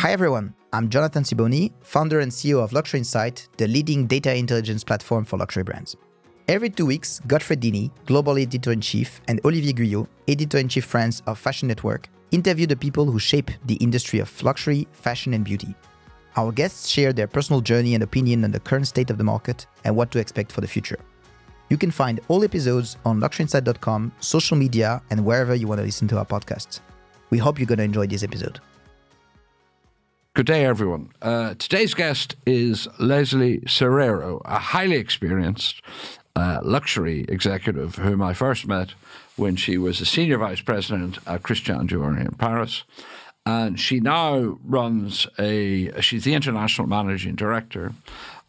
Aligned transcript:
Hi 0.00 0.12
everyone, 0.12 0.52
I'm 0.74 0.90
Jonathan 0.90 1.22
Siboni, 1.22 1.72
founder 1.80 2.20
and 2.20 2.30
CEO 2.30 2.62
of 2.62 2.72
Luxurynsight, 2.72 3.48
the 3.56 3.66
leading 3.66 4.06
data 4.06 4.36
intelligence 4.36 4.84
platform 4.84 5.24
for 5.24 5.38
luxury 5.38 5.62
brands. 5.62 5.96
Every 6.48 6.68
two 6.68 6.84
weeks, 6.84 7.18
Godfrey 7.26 7.56
Deeny, 7.56 7.90
Global 8.04 8.36
Editor 8.36 8.72
in 8.72 8.82
Chief, 8.82 9.22
and 9.26 9.40
Olivier 9.42 9.72
Guyot, 9.72 10.06
Editor 10.28 10.58
in 10.58 10.68
Chief 10.68 10.84
France 10.84 11.22
of 11.26 11.38
Fashion 11.38 11.66
Network, 11.68 12.10
interview 12.30 12.66
the 12.66 12.76
people 12.76 13.06
who 13.06 13.18
shape 13.18 13.50
the 13.64 13.76
industry 13.76 14.18
of 14.18 14.42
luxury, 14.42 14.86
fashion, 14.92 15.32
and 15.32 15.46
beauty. 15.46 15.74
Our 16.36 16.52
guests 16.52 16.90
share 16.90 17.14
their 17.14 17.26
personal 17.26 17.62
journey 17.62 17.94
and 17.94 18.02
opinion 18.02 18.44
on 18.44 18.50
the 18.50 18.60
current 18.60 18.88
state 18.88 19.08
of 19.08 19.16
the 19.16 19.24
market 19.24 19.66
and 19.84 19.96
what 19.96 20.10
to 20.10 20.18
expect 20.18 20.52
for 20.52 20.60
the 20.60 20.68
future. 20.68 20.98
You 21.70 21.78
can 21.78 21.90
find 21.90 22.20
all 22.28 22.44
episodes 22.44 22.98
on 23.06 23.18
luxurynsight.com, 23.18 24.12
social 24.20 24.58
media, 24.58 25.00
and 25.08 25.24
wherever 25.24 25.54
you 25.54 25.66
want 25.66 25.78
to 25.78 25.86
listen 25.86 26.06
to 26.08 26.18
our 26.18 26.26
podcasts. 26.26 26.80
We 27.30 27.38
hope 27.38 27.58
you're 27.58 27.66
going 27.66 27.78
to 27.78 27.84
enjoy 27.84 28.08
this 28.08 28.22
episode. 28.22 28.60
Good 30.36 30.44
day, 30.44 30.66
everyone. 30.66 31.08
Uh, 31.22 31.54
today's 31.54 31.94
guest 31.94 32.36
is 32.44 32.88
Leslie 32.98 33.60
Serrero, 33.60 34.42
a 34.44 34.58
highly 34.58 34.96
experienced 34.96 35.80
uh, 36.36 36.60
luxury 36.62 37.24
executive 37.26 37.94
whom 37.94 38.20
I 38.20 38.34
first 38.34 38.66
met 38.66 38.90
when 39.36 39.56
she 39.56 39.78
was 39.78 39.98
a 40.02 40.04
senior 40.04 40.36
vice 40.36 40.60
president 40.60 41.16
at 41.26 41.42
Christian 41.42 41.88
Dior 41.88 42.20
in 42.20 42.32
Paris. 42.32 42.84
And 43.46 43.80
she 43.80 43.98
now 43.98 44.58
runs 44.62 45.26
a, 45.38 45.98
she's 46.02 46.24
the 46.24 46.34
international 46.34 46.86
managing 46.86 47.34
director 47.34 47.94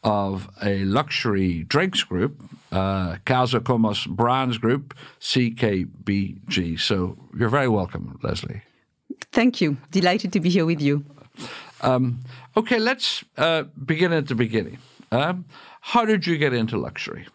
of 0.03 0.49
a 0.61 0.83
luxury 0.83 1.63
drinks 1.63 2.03
group, 2.03 2.35
uh, 2.73 3.15
Casa 3.23 3.61
Komos 3.61 4.05
Brands 4.09 4.57
Group, 4.57 4.93
CKBG. 5.21 6.81
So 6.81 7.17
you're 7.33 7.47
very 7.47 7.69
welcome, 7.69 8.19
Leslie. 8.23 8.63
Thank 9.31 9.61
you. 9.61 9.77
Delighted 9.91 10.33
to 10.33 10.41
be 10.41 10.49
here 10.49 10.65
with 10.65 10.81
you. 10.81 11.05
Um, 11.81 12.19
okay, 12.55 12.79
let's 12.79 13.23
uh, 13.37 13.63
begin 13.85 14.13
at 14.13 14.27
the 14.27 14.35
beginning. 14.35 14.79
Um, 15.11 15.45
how 15.81 16.05
did 16.05 16.27
you 16.27 16.37
get 16.37 16.53
into 16.53 16.77
luxury? 16.77 17.27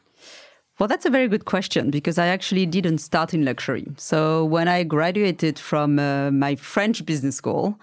Well, 0.78 0.88
that's 0.88 1.06
a 1.06 1.10
very 1.10 1.28
good 1.28 1.44
question 1.44 1.90
because 1.90 2.18
I 2.18 2.26
actually 2.26 2.66
didn't 2.66 2.98
start 2.98 3.34
in 3.34 3.44
luxury. 3.44 3.86
So, 3.98 4.44
when 4.44 4.68
I 4.68 4.82
graduated 4.82 5.58
from 5.58 5.98
uh, 5.98 6.30
my 6.30 6.56
French 6.56 7.04
business 7.04 7.36
school, 7.36 7.78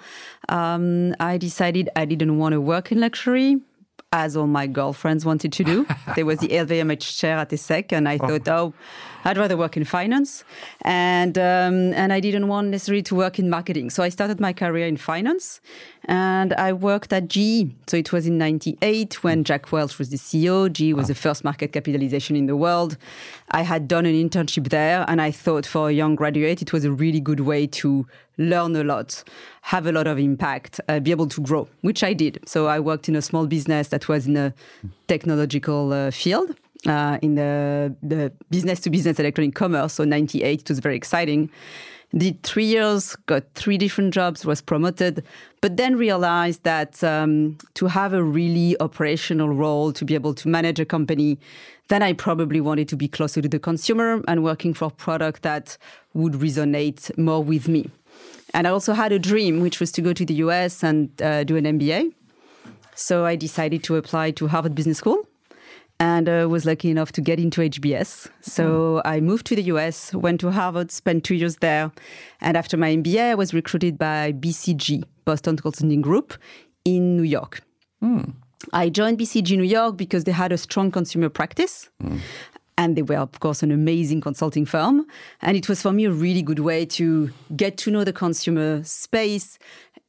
um, 0.49 1.15
I 1.19 1.37
decided 1.37 1.89
I 1.95 2.05
didn't 2.05 2.39
want 2.39 2.53
to 2.53 2.61
work 2.61 2.91
in 2.91 2.99
luxury 2.99 3.57
as 4.11 4.35
all 4.35 4.47
my 4.47 4.65
girlfriends 4.67 5.23
wanted 5.25 5.53
to 5.53 5.63
do. 5.63 5.87
there 6.15 6.25
was 6.25 6.39
the 6.39 6.49
LVMH 6.49 7.17
chair 7.17 7.37
at 7.37 7.51
ESSEC, 7.51 7.91
and 7.91 8.09
I 8.09 8.17
oh. 8.21 8.27
thought, 8.27 8.47
oh, 8.47 8.73
I'd 9.25 9.37
rather 9.37 9.57
work 9.57 9.75
in 9.75 9.83
finance, 9.83 10.43
and 10.81 11.37
um, 11.37 11.93
and 11.93 12.13
I 12.13 12.19
didn't 12.19 12.47
want 12.47 12.69
necessarily 12.69 13.03
to 13.03 13.15
work 13.15 13.39
in 13.39 13.49
marketing. 13.49 13.89
So 13.89 14.03
I 14.03 14.09
started 14.09 14.39
my 14.39 14.53
career 14.53 14.87
in 14.87 14.97
finance, 14.97 15.59
and 16.05 16.53
I 16.53 16.73
worked 16.73 17.11
at 17.11 17.27
GE. 17.27 17.71
So 17.87 17.97
it 17.97 18.13
was 18.13 18.27
in 18.27 18.37
'98 18.37 19.23
when 19.23 19.43
Jack 19.43 19.71
Welch 19.71 19.97
was 19.99 20.09
the 20.09 20.17
CEO. 20.17 20.71
GE 20.71 20.93
was 20.93 21.07
the 21.07 21.15
first 21.15 21.43
market 21.43 21.73
capitalization 21.73 22.35
in 22.35 22.45
the 22.45 22.55
world. 22.55 22.97
I 23.51 23.63
had 23.63 23.87
done 23.87 24.05
an 24.05 24.15
internship 24.15 24.69
there, 24.69 25.05
and 25.07 25.21
I 25.21 25.31
thought 25.31 25.65
for 25.65 25.89
a 25.89 25.91
young 25.91 26.15
graduate, 26.15 26.61
it 26.61 26.71
was 26.71 26.85
a 26.85 26.91
really 26.91 27.19
good 27.19 27.41
way 27.41 27.67
to 27.67 28.07
learn 28.37 28.73
a 28.77 28.83
lot, 28.85 29.21
have 29.63 29.85
a 29.85 29.91
lot 29.91 30.07
of 30.07 30.17
impact, 30.17 30.79
uh, 30.87 30.99
be 31.01 31.11
able 31.11 31.27
to 31.27 31.41
grow, 31.41 31.67
which 31.81 32.03
I 32.03 32.13
did. 32.13 32.39
So 32.45 32.67
I 32.67 32.79
worked 32.79 33.09
in 33.09 33.15
a 33.17 33.21
small 33.21 33.47
business 33.47 33.89
that 33.89 34.07
was 34.07 34.27
in 34.27 34.37
a 34.37 34.53
technological 35.07 35.91
uh, 35.91 36.11
field 36.11 36.55
uh, 36.87 37.17
in 37.21 37.35
the, 37.35 37.95
the 38.01 38.31
business 38.49 38.79
to 38.81 38.89
business 38.89 39.19
electronic 39.19 39.55
commerce. 39.55 39.93
So 39.93 40.03
98, 40.03 40.61
it 40.61 40.69
was 40.69 40.79
very 40.79 40.95
exciting. 40.95 41.49
Did 42.15 42.41
three 42.41 42.65
years, 42.65 43.15
got 43.27 43.43
three 43.53 43.77
different 43.77 44.13
jobs, 44.15 44.43
was 44.43 44.61
promoted, 44.61 45.23
but 45.61 45.77
then 45.77 45.95
realized 45.95 46.63
that 46.63 47.03
um, 47.03 47.57
to 47.75 47.85
have 47.85 48.13
a 48.13 48.23
really 48.23 48.75
operational 48.79 49.49
role, 49.49 49.93
to 49.93 50.05
be 50.05 50.15
able 50.15 50.33
to 50.33 50.47
manage 50.47 50.79
a 50.79 50.85
company, 50.85 51.37
then 51.89 52.01
I 52.01 52.13
probably 52.13 52.61
wanted 52.61 52.87
to 52.89 52.95
be 52.95 53.07
closer 53.07 53.41
to 53.43 53.47
the 53.47 53.59
consumer 53.59 54.23
and 54.27 54.43
working 54.43 54.73
for 54.73 54.85
a 54.85 54.89
product 54.89 55.43
that 55.43 55.77
would 56.15 56.33
resonate 56.33 57.15
more 57.15 57.43
with 57.43 57.67
me. 57.67 57.91
And 58.55 58.65
I 58.65 58.71
also 58.71 58.93
had 58.93 59.11
a 59.11 59.19
dream, 59.19 59.59
which 59.59 59.79
was 59.79 59.91
to 59.91 60.01
go 60.01 60.11
to 60.13 60.25
the 60.25 60.35
US 60.35 60.83
and 60.83 61.09
uh, 61.21 61.43
do 61.43 61.57
an 61.57 61.65
MBA. 61.65 62.11
So 62.95 63.25
I 63.25 63.35
decided 63.35 63.83
to 63.83 63.97
apply 63.97 64.31
to 64.31 64.47
Harvard 64.47 64.73
Business 64.73 64.97
School 64.97 65.28
and 65.99 66.29
uh, 66.29 66.47
was 66.49 66.65
lucky 66.65 66.89
enough 66.89 67.11
to 67.11 67.21
get 67.21 67.39
into 67.39 67.61
HBS. 67.61 68.29
So 68.41 69.01
I 69.03 69.19
moved 69.19 69.45
to 69.47 69.55
the 69.55 69.63
US, 69.63 70.13
went 70.13 70.39
to 70.41 70.51
Harvard, 70.51 70.91
spent 70.91 71.23
two 71.23 71.35
years 71.35 71.57
there. 71.57 71.91
And 72.41 72.55
after 72.55 72.77
my 72.77 72.95
MBA, 72.95 73.31
I 73.31 73.35
was 73.35 73.53
recruited 73.53 73.97
by 73.97 74.33
BCG, 74.33 75.03
Boston 75.25 75.57
Consulting 75.57 76.01
Group, 76.01 76.35
in 76.85 77.17
New 77.17 77.23
York. 77.23 77.61
Mm. 78.01 78.33
I 78.71 78.89
joined 78.89 79.19
BCG 79.19 79.57
New 79.57 79.63
York 79.63 79.97
because 79.97 80.23
they 80.23 80.31
had 80.31 80.51
a 80.51 80.57
strong 80.57 80.91
consumer 80.91 81.29
practice. 81.29 81.89
Mm. 82.01 82.19
And 82.77 82.95
they 82.95 83.01
were, 83.01 83.17
of 83.17 83.37
course, 83.41 83.61
an 83.61 83.71
amazing 83.71 84.21
consulting 84.21 84.65
firm. 84.65 85.05
And 85.41 85.57
it 85.57 85.67
was 85.67 85.81
for 85.81 85.91
me 85.91 86.05
a 86.05 86.11
really 86.11 86.41
good 86.41 86.59
way 86.59 86.85
to 86.85 87.29
get 87.57 87.77
to 87.79 87.91
know 87.91 88.05
the 88.05 88.13
consumer 88.13 88.81
space 88.85 89.59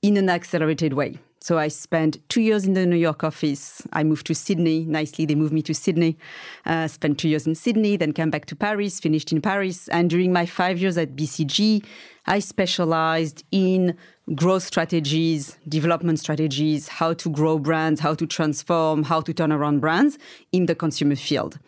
in 0.02 0.16
an 0.16 0.28
accelerated 0.28 0.92
way. 0.92 1.18
So 1.42 1.56
I 1.56 1.68
spent 1.68 2.18
two 2.28 2.42
years 2.42 2.66
in 2.66 2.74
the 2.74 2.84
New 2.84 2.96
York 2.96 3.24
office. 3.24 3.80
I 3.94 4.04
moved 4.04 4.26
to 4.26 4.34
Sydney. 4.34 4.84
Nicely, 4.84 5.24
they 5.24 5.34
moved 5.34 5.54
me 5.54 5.62
to 5.62 5.74
Sydney. 5.74 6.18
Uh, 6.66 6.86
spent 6.86 7.18
two 7.18 7.30
years 7.30 7.46
in 7.46 7.54
Sydney, 7.54 7.96
then 7.96 8.12
came 8.12 8.30
back 8.30 8.44
to 8.46 8.56
Paris, 8.56 9.00
finished 9.00 9.32
in 9.32 9.40
Paris. 9.40 9.88
And 9.88 10.10
during 10.10 10.34
my 10.34 10.44
five 10.44 10.78
years 10.78 10.98
at 10.98 11.16
BCG, 11.16 11.82
I 12.26 12.40
specialized 12.40 13.42
in 13.50 13.96
growth 14.34 14.64
strategies, 14.64 15.56
development 15.66 16.18
strategies, 16.18 16.88
how 16.88 17.14
to 17.14 17.30
grow 17.30 17.58
brands, 17.58 18.00
how 18.00 18.12
to 18.14 18.26
transform, 18.26 19.04
how 19.04 19.22
to 19.22 19.32
turn 19.32 19.50
around 19.50 19.80
brands 19.80 20.18
in 20.52 20.66
the 20.66 20.74
consumer 20.74 21.16
field. 21.16 21.58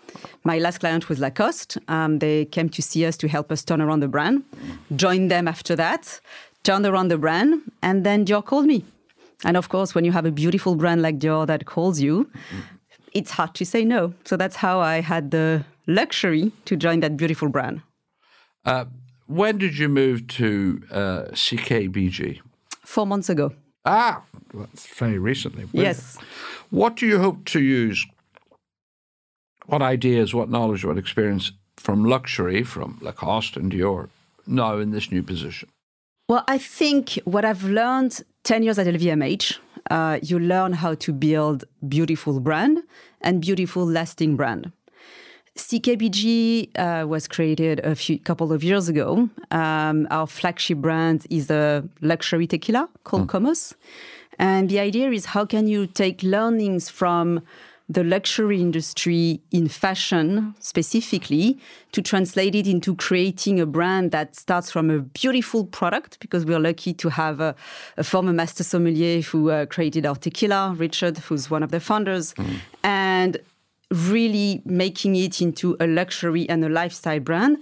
My 0.44 0.58
last 0.58 0.78
client 0.78 1.08
was 1.08 1.18
Lacoste. 1.18 1.78
Um, 1.88 2.18
they 2.18 2.44
came 2.44 2.68
to 2.68 2.82
see 2.82 3.06
us 3.06 3.16
to 3.16 3.26
help 3.26 3.50
us 3.50 3.64
turn 3.64 3.80
around 3.80 4.00
the 4.00 4.08
brand. 4.08 4.44
Joined 4.94 5.30
them 5.30 5.48
after 5.48 5.74
that, 5.76 6.20
turned 6.62 6.84
around 6.84 7.08
the 7.08 7.16
brand, 7.16 7.62
and 7.80 8.04
then 8.04 8.26
Dior 8.26 8.44
called 8.44 8.66
me 8.66 8.84
and 9.44 9.56
of 9.56 9.68
course, 9.68 9.94
when 9.94 10.04
you 10.04 10.12
have 10.12 10.26
a 10.26 10.32
beautiful 10.32 10.74
brand 10.74 11.02
like 11.02 11.18
Dior 11.18 11.46
that 11.46 11.66
calls 11.66 12.00
you, 12.00 12.30
it's 13.12 13.32
hard 13.32 13.54
to 13.54 13.64
say 13.64 13.84
no. 13.84 14.14
So 14.24 14.36
that's 14.36 14.56
how 14.56 14.80
I 14.80 15.00
had 15.00 15.30
the 15.30 15.64
luxury 15.86 16.52
to 16.64 16.76
join 16.76 17.00
that 17.00 17.16
beautiful 17.16 17.48
brand. 17.48 17.82
Uh, 18.64 18.84
when 19.26 19.58
did 19.58 19.78
you 19.78 19.88
move 19.88 20.26
to 20.28 20.82
uh, 20.90 21.22
CKBG? 21.32 22.40
Four 22.84 23.06
months 23.06 23.28
ago. 23.28 23.52
Ah, 23.84 24.22
that's 24.54 24.86
very 24.86 25.18
recently. 25.18 25.66
Yes. 25.72 26.18
What 26.70 26.96
do 26.96 27.06
you 27.06 27.18
hope 27.18 27.44
to 27.46 27.60
use? 27.60 28.06
What 29.66 29.82
ideas, 29.82 30.34
what 30.34 30.50
knowledge, 30.50 30.84
what 30.84 30.98
experience 30.98 31.52
from 31.76 32.04
luxury, 32.04 32.62
from 32.62 32.98
Lacoste 33.00 33.56
and 33.56 33.72
Dior, 33.72 34.08
now 34.46 34.78
in 34.78 34.90
this 34.90 35.10
new 35.10 35.22
position? 35.22 35.68
Well, 36.28 36.44
I 36.46 36.58
think 36.58 37.18
what 37.24 37.44
I've 37.44 37.64
learned 37.64 38.22
10 38.44 38.62
years 38.62 38.78
at 38.78 38.86
LVMH, 38.86 39.58
uh, 39.90 40.18
you 40.22 40.38
learn 40.38 40.72
how 40.72 40.94
to 40.94 41.12
build 41.12 41.64
beautiful 41.88 42.40
brand 42.40 42.82
and 43.20 43.40
beautiful 43.40 43.84
lasting 43.84 44.36
brand. 44.36 44.72
CKBG 45.56 46.70
uh, 46.78 47.06
was 47.06 47.28
created 47.28 47.80
a 47.80 47.94
few 47.94 48.18
couple 48.18 48.52
of 48.52 48.64
years 48.64 48.88
ago. 48.88 49.28
Um, 49.50 50.08
our 50.10 50.26
flagship 50.26 50.78
brand 50.78 51.26
is 51.28 51.50
a 51.50 51.84
luxury 52.00 52.46
tequila 52.46 52.88
called 53.04 53.28
mm. 53.28 53.30
Komos. 53.30 53.74
And 54.38 54.70
the 54.70 54.80
idea 54.80 55.10
is 55.10 55.26
how 55.26 55.44
can 55.44 55.66
you 55.66 55.86
take 55.86 56.22
learnings 56.22 56.88
from 56.88 57.42
the 57.88 58.04
luxury 58.04 58.60
industry 58.60 59.40
in 59.50 59.68
fashion 59.68 60.54
specifically 60.58 61.58
to 61.92 62.00
translate 62.00 62.54
it 62.54 62.66
into 62.66 62.94
creating 62.96 63.60
a 63.60 63.66
brand 63.66 64.10
that 64.12 64.34
starts 64.34 64.70
from 64.70 64.90
a 64.90 65.00
beautiful 65.00 65.64
product 65.66 66.18
because 66.20 66.46
we're 66.46 66.60
lucky 66.60 66.94
to 66.94 67.08
have 67.08 67.40
a, 67.40 67.54
a 67.96 68.04
former 68.04 68.32
master 68.32 68.64
sommelier 68.64 69.20
who 69.20 69.50
uh, 69.50 69.66
created 69.66 70.06
our 70.06 70.16
tequila, 70.16 70.74
Richard, 70.76 71.18
who's 71.18 71.50
one 71.50 71.62
of 71.62 71.70
the 71.70 71.80
founders, 71.80 72.34
mm. 72.34 72.56
and 72.82 73.38
really 73.90 74.62
making 74.64 75.16
it 75.16 75.42
into 75.42 75.76
a 75.80 75.86
luxury 75.86 76.48
and 76.48 76.64
a 76.64 76.68
lifestyle 76.68 77.20
brand 77.20 77.58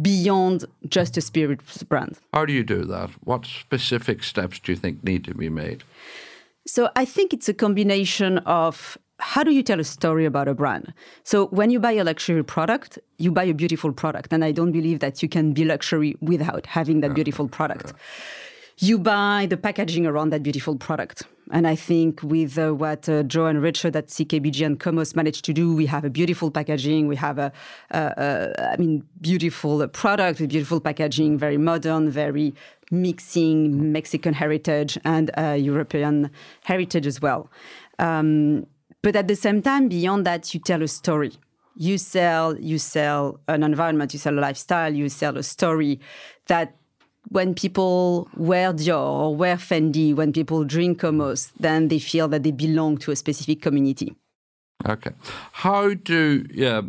beyond 0.00 0.64
just 0.88 1.16
a 1.16 1.20
spirits 1.20 1.82
brand. 1.82 2.18
How 2.32 2.44
do 2.44 2.52
you 2.52 2.62
do 2.62 2.84
that? 2.84 3.10
What 3.24 3.46
specific 3.46 4.22
steps 4.22 4.58
do 4.58 4.72
you 4.72 4.76
think 4.76 5.02
need 5.04 5.24
to 5.24 5.34
be 5.34 5.48
made? 5.48 5.82
So 6.66 6.90
I 6.94 7.04
think 7.04 7.32
it's 7.32 7.48
a 7.48 7.54
combination 7.54 8.38
of 8.38 8.98
how 9.18 9.42
do 9.42 9.50
you 9.50 9.62
tell 9.62 9.80
a 9.80 9.84
story 9.84 10.24
about 10.24 10.48
a 10.48 10.54
brand? 10.54 10.92
So 11.24 11.46
when 11.46 11.70
you 11.70 11.80
buy 11.80 11.92
a 11.92 12.04
luxury 12.04 12.44
product, 12.44 12.98
you 13.18 13.32
buy 13.32 13.44
a 13.44 13.54
beautiful 13.54 13.92
product. 13.92 14.32
And 14.32 14.44
I 14.44 14.52
don't 14.52 14.72
believe 14.72 15.00
that 15.00 15.22
you 15.22 15.28
can 15.28 15.52
be 15.52 15.64
luxury 15.64 16.16
without 16.20 16.66
having 16.66 17.00
that 17.00 17.14
beautiful 17.14 17.48
product. 17.48 17.92
you 18.78 18.98
buy 18.98 19.46
the 19.50 19.56
packaging 19.56 20.06
around 20.06 20.30
that 20.30 20.42
beautiful 20.42 20.76
product. 20.76 21.24
And 21.50 21.66
I 21.66 21.74
think 21.74 22.22
with 22.22 22.58
uh, 22.58 22.72
what 22.72 23.08
uh, 23.08 23.22
Joe 23.24 23.46
and 23.46 23.60
Richard 23.60 23.96
at 23.96 24.08
CKBG 24.08 24.64
and 24.64 24.78
Komos 24.78 25.16
managed 25.16 25.44
to 25.46 25.52
do, 25.52 25.74
we 25.74 25.86
have 25.86 26.04
a 26.04 26.10
beautiful 26.10 26.50
packaging. 26.50 27.08
We 27.08 27.16
have 27.16 27.38
a, 27.38 27.52
a, 27.90 27.98
a 27.98 28.72
I 28.72 28.76
mean, 28.76 29.04
beautiful 29.20 29.86
product 29.88 30.40
with 30.40 30.50
beautiful 30.50 30.80
packaging, 30.80 31.38
very 31.38 31.56
modern, 31.56 32.10
very 32.10 32.54
mixing 32.90 33.92
Mexican 33.92 34.34
heritage 34.34 34.98
and 35.04 35.30
uh, 35.36 35.56
European 35.58 36.30
heritage 36.64 37.06
as 37.06 37.20
well. 37.20 37.50
Um, 37.98 38.66
but 39.02 39.16
at 39.16 39.28
the 39.28 39.36
same 39.36 39.62
time, 39.62 39.88
beyond 39.88 40.26
that, 40.26 40.52
you 40.52 40.60
tell 40.60 40.82
a 40.82 40.88
story. 40.88 41.32
You 41.76 41.98
sell, 41.98 42.58
you 42.58 42.78
sell 42.78 43.40
an 43.46 43.62
environment, 43.62 44.12
you 44.12 44.18
sell 44.18 44.36
a 44.36 44.40
lifestyle, 44.40 44.92
you 44.92 45.08
sell 45.08 45.36
a 45.36 45.42
story 45.42 46.00
that 46.48 46.76
when 47.28 47.54
people 47.54 48.28
wear 48.36 48.72
Dior 48.72 48.98
or 48.98 49.36
wear 49.36 49.56
Fendi, 49.56 50.14
when 50.14 50.32
people 50.32 50.64
drink 50.64 51.00
Komos, 51.00 51.52
then 51.60 51.88
they 51.88 51.98
feel 51.98 52.26
that 52.28 52.42
they 52.42 52.50
belong 52.50 52.98
to 52.98 53.10
a 53.10 53.16
specific 53.16 53.62
community. 53.62 54.14
Okay. 54.88 55.10
How 55.52 55.94
do 55.94 56.46
yeah? 56.52 56.82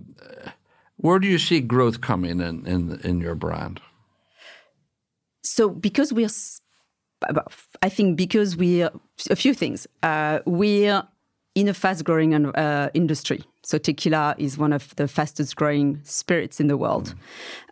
Where 0.97 1.19
do 1.19 1.27
you 1.27 1.37
see 1.37 1.59
growth 1.59 2.01
coming 2.01 2.39
in 2.39 2.65
in 2.65 2.99
in 3.03 3.19
your 3.19 3.35
brand? 3.35 3.81
So 5.43 5.69
because 5.69 6.13
we're, 6.13 6.29
I 7.81 7.89
think 7.89 8.17
because 8.17 8.55
we're 8.55 8.91
a 9.29 9.35
few 9.35 9.53
things. 9.53 9.87
Uh, 10.03 10.39
we're 10.45 11.03
in 11.55 11.67
a 11.67 11.73
fast-growing 11.73 12.33
uh, 12.33 12.89
industry. 12.93 13.43
So 13.63 13.77
tequila 13.77 14.35
is 14.37 14.57
one 14.57 14.73
of 14.73 14.95
the 14.95 15.07
fastest-growing 15.07 15.99
spirits 16.03 16.59
in 16.59 16.67
the 16.67 16.77
world. 16.77 17.15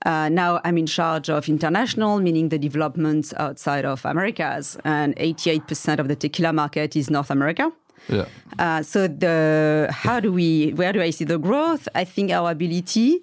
Uh, 0.05 0.29
now 0.29 0.59
I'm 0.63 0.77
in 0.77 0.87
charge 0.87 1.29
of 1.29 1.47
international, 1.47 2.19
meaning 2.19 2.49
the 2.49 2.59
developments 2.59 3.33
outside 3.37 3.85
of 3.85 4.05
Americas, 4.05 4.77
and 4.83 5.15
88% 5.15 5.99
of 5.99 6.07
the 6.07 6.15
tequila 6.15 6.53
market 6.53 6.95
is 6.95 7.09
North 7.09 7.31
America. 7.31 7.71
Yeah. 8.09 8.25
Uh, 8.57 8.83
so 8.83 9.07
the 9.07 9.87
how 9.91 10.19
do 10.19 10.31
we 10.31 10.71
where 10.71 10.93
do 10.93 11.01
I 11.01 11.09
see 11.09 11.25
the 11.25 11.37
growth? 11.37 11.89
I 11.93 12.05
think 12.05 12.31
our 12.31 12.51
ability 12.51 13.21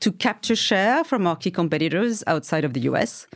to 0.00 0.12
capture 0.12 0.56
share 0.56 1.04
from 1.04 1.26
our 1.26 1.36
key 1.36 1.50
competitors 1.50 2.22
outside 2.26 2.64
of 2.64 2.74
the 2.74 2.80
US 2.80 3.26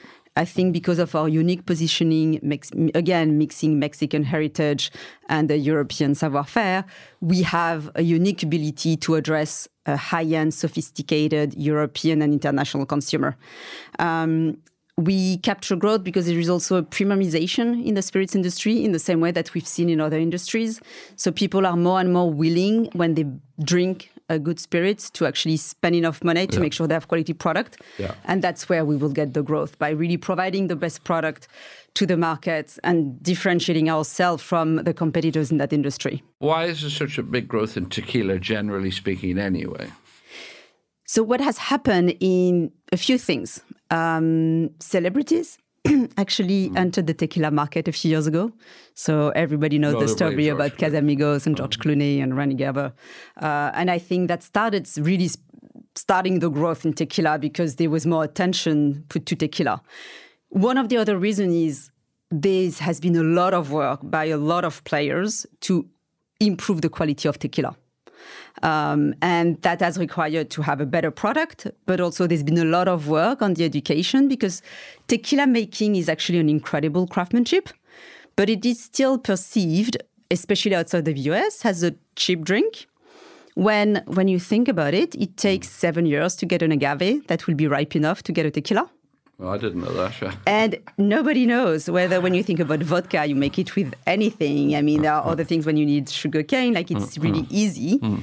I 0.40 0.46
think 0.46 0.72
because 0.72 0.98
of 0.98 1.14
our 1.14 1.28
unique 1.28 1.66
positioning, 1.66 2.40
mix, 2.42 2.70
again, 2.94 3.36
mixing 3.36 3.78
Mexican 3.78 4.24
heritage 4.24 4.90
and 5.28 5.50
the 5.50 5.58
European 5.58 6.14
savoir-faire, 6.14 6.86
we 7.20 7.42
have 7.42 7.90
a 7.94 8.00
unique 8.00 8.42
ability 8.42 8.96
to 9.04 9.16
address 9.16 9.68
a 9.84 9.98
high-end, 9.98 10.54
sophisticated 10.54 11.52
European 11.58 12.22
and 12.22 12.32
international 12.32 12.86
consumer. 12.86 13.36
Um, 13.98 14.56
we 14.96 15.36
capture 15.38 15.76
growth 15.76 16.04
because 16.04 16.24
there 16.24 16.38
is 16.38 16.48
also 16.48 16.76
a 16.76 16.82
premiumization 16.82 17.84
in 17.84 17.94
the 17.94 18.02
spirits 18.02 18.34
industry 18.34 18.82
in 18.82 18.92
the 18.92 18.98
same 18.98 19.20
way 19.20 19.32
that 19.32 19.52
we've 19.52 19.68
seen 19.68 19.90
in 19.90 20.00
other 20.00 20.18
industries. 20.18 20.80
So 21.16 21.30
people 21.30 21.66
are 21.66 21.76
more 21.76 22.00
and 22.00 22.14
more 22.14 22.32
willing 22.32 22.88
when 22.94 23.14
they 23.14 23.26
drink 23.62 24.10
a 24.30 24.38
good 24.38 24.58
spirit 24.58 24.98
to 25.12 25.26
actually 25.26 25.56
spend 25.58 25.94
enough 25.94 26.22
money 26.24 26.46
to 26.46 26.54
yeah. 26.56 26.60
make 26.60 26.72
sure 26.72 26.86
they 26.86 26.94
have 26.94 27.08
quality 27.08 27.34
product. 27.34 27.82
Yeah. 27.98 28.14
And 28.24 28.40
that's 28.40 28.68
where 28.68 28.84
we 28.84 28.96
will 28.96 29.10
get 29.10 29.34
the 29.34 29.42
growth 29.42 29.78
by 29.78 29.90
really 29.90 30.16
providing 30.16 30.68
the 30.68 30.76
best 30.76 31.04
product 31.04 31.48
to 31.94 32.06
the 32.06 32.16
market 32.16 32.78
and 32.84 33.20
differentiating 33.22 33.90
ourselves 33.90 34.42
from 34.42 34.76
the 34.76 34.94
competitors 34.94 35.50
in 35.50 35.58
that 35.58 35.72
industry. 35.72 36.22
Why 36.38 36.66
is 36.66 36.80
there 36.80 36.90
such 36.90 37.18
a 37.18 37.22
big 37.22 37.48
growth 37.48 37.76
in 37.76 37.86
tequila, 37.86 38.38
generally 38.38 38.92
speaking, 38.92 39.38
anyway? 39.38 39.90
So, 41.04 41.24
what 41.24 41.40
has 41.40 41.58
happened 41.58 42.16
in 42.20 42.70
a 42.92 42.96
few 42.96 43.18
things 43.18 43.60
um, 43.90 44.70
celebrities 44.78 45.58
actually 46.16 46.70
mm. 46.70 46.76
entered 46.76 47.06
the 47.06 47.14
tequila 47.14 47.50
market 47.50 47.88
a 47.88 47.92
few 47.92 48.10
years 48.10 48.26
ago. 48.26 48.52
So 48.94 49.30
everybody 49.30 49.78
knows 49.78 49.98
the 50.00 50.08
story 50.08 50.48
about 50.48 50.72
Casamigos 50.72 51.46
and 51.46 51.56
George 51.56 51.78
mm. 51.78 51.82
Clooney 51.82 52.22
and 52.22 52.36
Rande 52.36 52.58
Gerber. 52.58 52.92
Uh, 53.40 53.70
and 53.74 53.90
I 53.90 53.98
think 53.98 54.28
that 54.28 54.42
started 54.42 54.88
really 54.98 55.30
starting 55.96 56.38
the 56.40 56.50
growth 56.50 56.84
in 56.84 56.92
tequila 56.92 57.38
because 57.38 57.76
there 57.76 57.90
was 57.90 58.06
more 58.06 58.24
attention 58.24 59.04
put 59.08 59.26
to 59.26 59.36
tequila. 59.36 59.82
One 60.50 60.78
of 60.78 60.88
the 60.88 60.96
other 60.96 61.16
reasons 61.16 61.54
is 61.54 61.90
there 62.30 62.70
has 62.70 63.00
been 63.00 63.16
a 63.16 63.22
lot 63.22 63.54
of 63.54 63.72
work 63.72 64.00
by 64.02 64.26
a 64.26 64.36
lot 64.36 64.64
of 64.64 64.84
players 64.84 65.46
to 65.62 65.88
improve 66.38 66.82
the 66.82 66.88
quality 66.88 67.28
of 67.28 67.38
tequila. 67.38 67.76
Um, 68.62 69.14
and 69.22 69.60
that 69.62 69.80
has 69.80 69.98
required 69.98 70.50
to 70.50 70.62
have 70.62 70.80
a 70.80 70.86
better 70.86 71.10
product, 71.10 71.66
but 71.86 72.00
also 72.00 72.26
there's 72.26 72.42
been 72.42 72.58
a 72.58 72.64
lot 72.64 72.88
of 72.88 73.08
work 73.08 73.40
on 73.40 73.54
the 73.54 73.64
education 73.64 74.28
because 74.28 74.62
tequila 75.08 75.46
making 75.46 75.96
is 75.96 76.08
actually 76.08 76.38
an 76.38 76.48
incredible 76.48 77.06
craftsmanship, 77.06 77.70
but 78.36 78.50
it 78.50 78.64
is 78.66 78.82
still 78.82 79.18
perceived, 79.18 79.96
especially 80.30 80.74
outside 80.74 81.06
the 81.06 81.18
US, 81.30 81.64
as 81.64 81.82
a 81.82 81.94
cheap 82.16 82.44
drink. 82.44 82.86
When, 83.54 84.02
when 84.06 84.28
you 84.28 84.38
think 84.38 84.68
about 84.68 84.94
it, 84.94 85.14
it 85.14 85.36
takes 85.36 85.68
seven 85.68 86.06
years 86.06 86.36
to 86.36 86.46
get 86.46 86.62
an 86.62 86.70
agave 86.70 87.26
that 87.28 87.46
will 87.46 87.54
be 87.54 87.66
ripe 87.66 87.96
enough 87.96 88.22
to 88.24 88.32
get 88.32 88.46
a 88.46 88.50
tequila. 88.50 88.90
Well, 89.40 89.54
I 89.54 89.56
didn't 89.56 89.80
know 89.80 89.92
that. 89.94 90.20
Yeah. 90.20 90.34
And 90.46 90.78
nobody 90.98 91.46
knows 91.46 91.88
whether 91.88 92.20
when 92.20 92.34
you 92.34 92.42
think 92.42 92.60
about 92.60 92.80
vodka, 92.80 93.24
you 93.24 93.34
make 93.34 93.58
it 93.58 93.74
with 93.74 93.94
anything. 94.06 94.76
I 94.76 94.82
mean, 94.82 95.00
there 95.00 95.14
are 95.14 95.26
other 95.26 95.44
things 95.44 95.64
when 95.64 95.78
you 95.78 95.86
need 95.86 96.10
sugar 96.10 96.42
cane, 96.42 96.74
like 96.74 96.90
it's 96.90 97.16
mm, 97.16 97.22
really 97.22 97.46
easy. 97.48 97.98
Mm. 97.98 98.22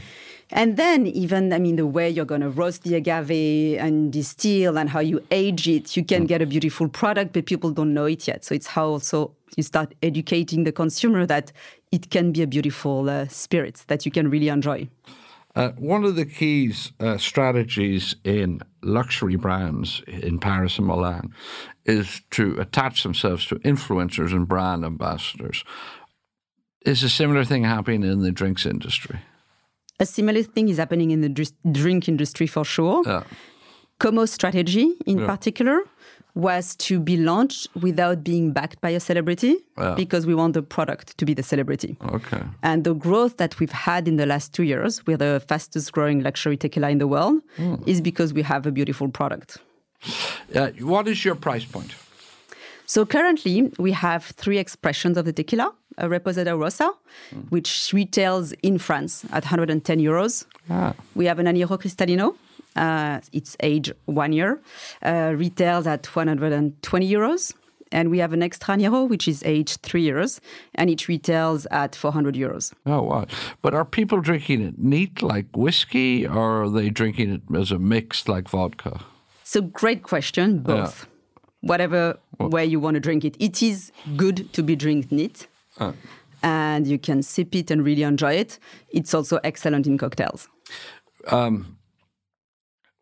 And 0.51 0.77
then 0.77 1.07
even, 1.07 1.51
I 1.51 1.59
mean, 1.59 1.75
the 1.75 1.85
way 1.85 2.09
you're 2.09 2.25
going 2.25 2.41
to 2.41 2.49
roast 2.49 2.83
the 2.83 2.95
agave 2.95 3.77
and 3.79 4.11
distill 4.13 4.77
and 4.77 4.89
how 4.89 5.01
you 5.01 5.21
age 5.29 5.67
it, 5.67 5.97
you 5.97 6.05
can 6.05 6.25
get 6.25 6.41
a 6.41 6.45
beautiful 6.45 6.87
product, 6.87 7.33
but 7.33 7.45
people 7.45 7.71
don't 7.71 7.93
know 7.93 8.05
it 8.05 8.27
yet. 8.27 8.45
So 8.45 8.55
it's 8.55 8.67
how 8.67 8.87
also 8.87 9.35
you 9.57 9.63
start 9.63 9.93
educating 10.01 10.63
the 10.63 10.71
consumer 10.71 11.25
that 11.25 11.51
it 11.91 12.09
can 12.09 12.31
be 12.31 12.41
a 12.41 12.47
beautiful 12.47 13.09
uh, 13.09 13.27
spirit 13.27 13.83
that 13.87 14.05
you 14.05 14.11
can 14.11 14.29
really 14.29 14.47
enjoy. 14.47 14.87
Uh, 15.55 15.71
one 15.71 16.03
of 16.03 16.15
the 16.15 16.25
key 16.25 16.71
uh, 16.99 17.17
strategies 17.17 18.15
in 18.23 18.61
luxury 18.83 19.35
brands 19.35 20.03
in 20.07 20.37
Paris 20.39 20.77
and 20.77 20.85
Milan 20.85 21.33
is 21.85 22.21
to 22.29 22.55
attach 22.59 23.01
themselves 23.03 23.47
to 23.47 23.55
influencers 23.55 24.31
and 24.31 24.47
brand 24.47 24.85
ambassadors. 24.85 25.63
Is 26.85 27.01
a 27.01 27.09
similar 27.09 27.43
thing 27.43 27.63
happening 27.63 28.03
in 28.03 28.21
the 28.21 28.31
drinks 28.31 28.65
industry? 28.65 29.19
A 29.99 30.05
similar 30.05 30.43
thing 30.43 30.69
is 30.69 30.77
happening 30.77 31.11
in 31.11 31.21
the 31.21 31.51
drink 31.71 32.07
industry 32.07 32.47
for 32.47 32.63
sure. 32.63 33.03
Yeah. 33.05 33.23
Komos 33.99 34.29
strategy 34.29 34.93
in 35.07 35.17
yeah. 35.17 35.25
particular 35.25 35.81
was 36.35 36.75
to 36.75 36.99
be 36.99 37.17
launched 37.17 37.67
without 37.81 38.23
being 38.23 38.51
backed 38.51 38.79
by 38.79 38.91
a 38.91 38.99
celebrity 38.99 39.55
yeah. 39.75 39.95
because 39.95 40.27
we 40.27 40.35
want 40.35 40.53
the 40.53 40.61
product 40.61 41.17
to 41.17 41.25
be 41.25 41.33
the 41.33 41.41
celebrity. 41.41 41.97
Okay. 42.09 42.43
And 42.61 42.83
the 42.83 42.93
growth 42.93 43.37
that 43.37 43.59
we've 43.59 43.71
had 43.71 44.07
in 44.07 44.17
the 44.17 44.27
last 44.27 44.53
two 44.53 44.61
years, 44.61 45.03
we're 45.07 45.17
the 45.17 45.41
fastest 45.47 45.91
growing 45.93 46.21
luxury 46.21 46.55
tequila 46.55 46.89
in 46.91 46.99
the 46.99 47.07
world, 47.07 47.41
mm. 47.57 47.81
is 47.87 48.01
because 48.01 48.33
we 48.33 48.43
have 48.43 48.67
a 48.67 48.71
beautiful 48.71 49.09
product. 49.09 49.57
Uh, 50.53 50.67
what 50.81 51.07
is 51.07 51.25
your 51.25 51.33
price 51.33 51.65
point? 51.65 51.95
So 52.85 53.03
currently, 53.03 53.71
we 53.79 53.91
have 53.93 54.25
three 54.25 54.59
expressions 54.59 55.17
of 55.17 55.25
the 55.25 55.33
tequila. 55.33 55.73
A 55.97 56.07
Reposado 56.07 56.57
Rosa, 56.59 56.91
mm. 57.33 57.49
which 57.49 57.91
retails 57.93 58.51
in 58.63 58.77
France 58.77 59.25
at 59.31 59.43
110 59.43 59.99
euros. 59.99 60.45
Ah. 60.69 60.93
We 61.15 61.25
have 61.25 61.39
an 61.39 61.47
Añejo 61.47 61.79
Cristalino, 61.79 62.35
uh, 62.75 63.19
its 63.33 63.57
age 63.61 63.91
one 64.05 64.31
year, 64.31 64.61
uh, 65.01 65.33
retails 65.35 65.87
at 65.87 66.05
120 66.05 67.11
euros. 67.11 67.53
And 67.89 68.11
we 68.11 68.19
have 68.19 68.33
an 68.33 68.43
extra 68.43 68.75
Añejo, 68.75 69.07
which 69.07 69.27
is 69.27 69.41
aged 69.43 69.81
three 69.81 70.01
years, 70.01 70.41
and 70.75 70.89
it 70.89 71.07
retails 71.07 71.65
at 71.71 71.95
400 71.95 72.35
euros. 72.35 72.73
Oh, 72.85 73.01
wow. 73.03 73.25
But 73.61 73.73
are 73.73 73.85
people 73.85 74.19
drinking 74.19 74.61
it 74.61 74.77
neat 74.77 75.21
like 75.21 75.45
whiskey, 75.55 76.27
or 76.27 76.63
are 76.63 76.69
they 76.69 76.89
drinking 76.89 77.31
it 77.31 77.41
as 77.55 77.71
a 77.71 77.79
mix 77.79 78.27
like 78.27 78.49
vodka? 78.49 78.99
So, 79.43 79.61
great 79.61 80.03
question, 80.03 80.59
both. 80.59 81.07
Yeah. 81.07 81.39
Whatever 81.61 82.19
well, 82.37 82.49
way 82.49 82.65
you 82.65 82.81
want 82.81 82.95
to 82.95 82.99
drink 82.99 83.23
it. 83.23 83.37
It 83.39 83.63
is 83.63 83.91
good 84.17 84.51
to 84.53 84.61
be 84.61 84.75
drink 84.75 85.09
neat. 85.09 85.47
Uh. 85.79 85.93
And 86.43 86.85
you 86.85 86.99
can 86.99 87.23
sip 87.23 87.55
it 87.55 87.71
and 87.71 87.83
really 87.83 88.03
enjoy 88.03 88.33
it. 88.33 88.59
It's 88.89 89.13
also 89.13 89.39
excellent 89.43 89.87
in 89.87 89.97
cocktails. 89.97 90.47
Um, 91.27 91.77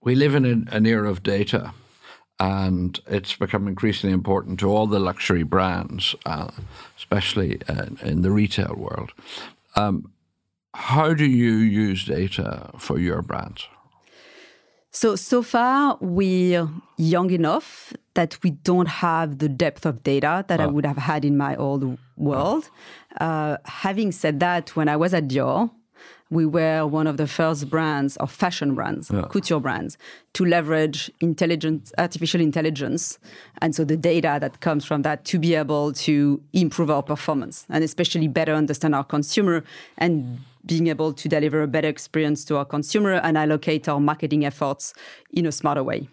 we 0.02 0.16
live 0.16 0.36
in 0.36 0.46
an, 0.46 0.70
an 0.72 0.86
era 0.86 1.10
of 1.10 1.22
data 1.22 1.74
and 2.40 3.00
it's 3.08 3.36
become 3.36 3.68
increasingly 3.68 4.14
important 4.14 4.60
to 4.60 4.70
all 4.70 4.88
the 4.88 5.00
luxury 5.00 5.44
brands, 5.44 6.16
uh, 6.26 6.50
especially 6.98 7.62
uh, 7.70 7.88
in 8.02 8.22
the 8.22 8.32
retail 8.32 8.76
world. 8.76 9.12
Um, 9.76 10.12
how 10.74 11.14
do 11.14 11.26
you 11.26 11.54
use 11.54 12.04
data 12.06 12.72
for 12.78 13.00
your 13.00 13.22
brands? 13.22 13.68
So, 14.96 15.18
so 15.18 15.42
far, 15.42 15.98
we're 16.00 16.70
young 16.96 17.30
enough 17.32 17.92
that 18.14 18.42
we 18.44 18.52
don't 18.52 18.88
have 18.88 19.40
the 19.40 19.50
depth 19.50 19.86
of 19.86 20.04
data 20.04 20.46
that 20.48 20.62
oh. 20.62 20.64
I 20.64 20.68
would 20.68 20.86
have 20.86 20.96
had 20.96 21.26
in 21.26 21.36
my 21.36 21.54
old 21.58 21.98
world. 22.16 22.70
Oh. 23.20 23.26
Uh, 23.26 23.58
having 23.66 24.14
said 24.14 24.40
that, 24.40 24.74
when 24.78 24.88
I 24.88 24.96
was 24.96 25.14
at 25.14 25.28
Dior, 25.28 25.70
we 26.30 26.46
were 26.46 26.88
one 26.88 27.08
of 27.08 27.18
the 27.18 27.28
first 27.28 27.70
brands 27.70 28.16
or 28.22 28.28
fashion 28.28 28.74
brands, 28.74 29.12
Yeah. 29.12 29.24
couture 29.24 29.60
brands, 29.60 29.98
to 30.32 30.46
leverage 30.46 31.12
intelligence, 31.20 31.92
artificial 31.98 32.40
intelligence, 32.40 33.20
and 33.62 33.76
so 33.76 33.84
the 33.84 33.98
data 33.98 34.38
that 34.40 34.62
comes 34.62 34.86
from 34.86 35.02
that 35.02 35.26
to 35.26 35.38
be 35.38 35.56
able 35.56 35.92
to 36.08 36.42
improve 36.54 36.90
our 36.90 37.04
performance 37.04 37.66
and 37.70 37.84
especially 37.84 38.30
better 38.30 38.54
understand 38.54 38.96
our 38.96 39.04
consumer 39.04 39.62
and 39.98 40.40
being 40.66 40.88
able 40.88 41.14
to 41.14 41.30
deliver 41.30 41.62
a 41.62 41.68
better 41.68 41.88
experience 41.88 42.44
to 42.46 42.58
our 42.58 42.66
consumer 42.66 43.14
and 43.14 43.38
allocate 43.38 43.88
our 43.88 44.00
marketing 44.00 44.46
efforts 44.46 44.94
in 45.32 45.46
a 45.46 45.52
smarter 45.52 45.84
way. 45.84 46.08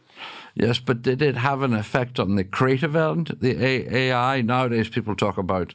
Yes, 0.54 0.78
but 0.78 1.02
did 1.02 1.22
it 1.22 1.36
have 1.36 1.62
an 1.62 1.72
effect 1.72 2.20
on 2.20 2.36
the 2.36 2.44
creative 2.44 2.94
end, 2.94 3.36
the 3.40 3.94
AI? 3.96 4.42
Nowadays, 4.42 4.88
people 4.88 5.16
talk 5.16 5.38
about 5.38 5.74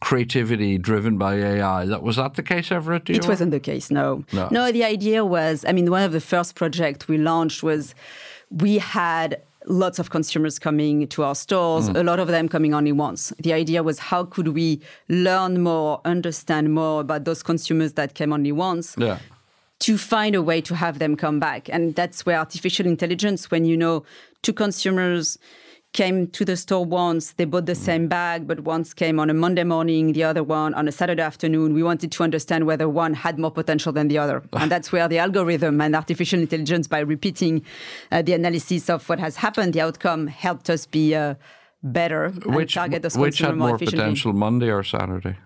creativity 0.00 0.78
driven 0.78 1.18
by 1.18 1.34
AI. 1.36 1.84
That 1.86 2.02
was 2.02 2.16
that 2.16 2.34
the 2.34 2.42
case 2.42 2.72
ever 2.72 2.94
at 2.94 3.04
Dior? 3.04 3.16
It 3.16 3.28
wasn't 3.28 3.50
the 3.50 3.60
case, 3.60 3.90
no. 3.90 4.24
No. 4.32 4.72
the 4.72 4.84
idea 4.84 5.24
was, 5.24 5.64
I 5.66 5.72
mean, 5.72 5.90
one 5.90 6.02
of 6.02 6.12
the 6.12 6.20
first 6.20 6.54
projects 6.54 7.08
we 7.08 7.18
launched 7.18 7.62
was 7.62 7.94
we 8.50 8.78
had 8.78 9.42
lots 9.66 9.98
of 9.98 10.10
consumers 10.10 10.58
coming 10.58 11.06
to 11.08 11.22
our 11.24 11.34
stores, 11.34 11.88
Mm. 11.88 11.96
a 12.00 12.02
lot 12.02 12.18
of 12.20 12.28
them 12.28 12.48
coming 12.48 12.72
only 12.74 12.92
once. 12.92 13.32
The 13.40 13.52
idea 13.52 13.82
was 13.82 13.98
how 13.98 14.24
could 14.24 14.48
we 14.48 14.80
learn 15.08 15.60
more, 15.62 16.00
understand 16.04 16.72
more 16.72 17.00
about 17.00 17.24
those 17.24 17.42
consumers 17.42 17.94
that 17.94 18.14
came 18.14 18.32
only 18.32 18.52
once 18.52 18.94
Yeah. 18.96 19.18
to 19.80 19.98
find 19.98 20.34
a 20.34 20.42
way 20.42 20.60
to 20.62 20.74
have 20.74 20.98
them 20.98 21.16
come 21.16 21.38
back. 21.40 21.68
And 21.70 21.94
that's 21.94 22.24
where 22.24 22.38
artificial 22.38 22.86
intelligence, 22.86 23.50
when 23.50 23.64
you 23.64 23.76
know 23.76 24.04
two 24.42 24.52
consumers 24.52 25.38
came 25.96 26.26
to 26.28 26.44
the 26.44 26.56
store 26.56 26.84
once, 26.84 27.32
they 27.32 27.46
bought 27.46 27.66
the 27.66 27.74
same 27.74 28.06
bag, 28.06 28.46
but 28.46 28.60
once 28.60 28.92
came 28.92 29.18
on 29.18 29.30
a 29.30 29.34
Monday 29.34 29.64
morning, 29.64 30.12
the 30.12 30.22
other 30.22 30.44
one 30.44 30.74
on 30.74 30.86
a 30.86 30.92
Saturday 30.92 31.22
afternoon. 31.22 31.72
We 31.72 31.82
wanted 31.82 32.12
to 32.12 32.22
understand 32.22 32.66
whether 32.66 32.86
one 32.86 33.14
had 33.14 33.38
more 33.38 33.50
potential 33.50 33.92
than 33.92 34.08
the 34.08 34.18
other. 34.18 34.42
and 34.52 34.70
that's 34.70 34.92
where 34.92 35.08
the 35.08 35.18
algorithm 35.18 35.80
and 35.80 35.96
artificial 35.96 36.38
intelligence, 36.38 36.86
by 36.86 37.00
repeating 37.00 37.64
uh, 38.12 38.20
the 38.20 38.34
analysis 38.34 38.90
of 38.90 39.08
what 39.08 39.18
has 39.18 39.36
happened, 39.36 39.72
the 39.72 39.80
outcome 39.80 40.26
helped 40.26 40.68
us 40.68 40.84
be 40.84 41.14
uh, 41.14 41.34
better 41.82 42.28
Which, 42.44 42.74
target 42.74 43.02
those 43.02 43.16
which 43.16 43.38
had 43.38 43.56
more 43.56 43.70
more 43.70 43.78
potential, 43.78 44.34
Monday 44.34 44.70
or 44.70 44.84
Saturday? 44.84 45.36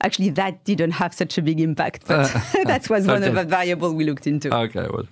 Actually, 0.00 0.30
that 0.30 0.64
didn't 0.64 0.90
have 1.02 1.14
such 1.14 1.38
a 1.38 1.42
big 1.42 1.60
impact, 1.60 2.02
but 2.08 2.26
that 2.64 2.90
was 2.90 3.06
one 3.06 3.22
of 3.22 3.34
the 3.36 3.44
variable 3.44 3.94
we 3.94 4.04
looked 4.04 4.26
into. 4.26 4.52
Okay. 4.52 4.88
Well, 4.92 5.06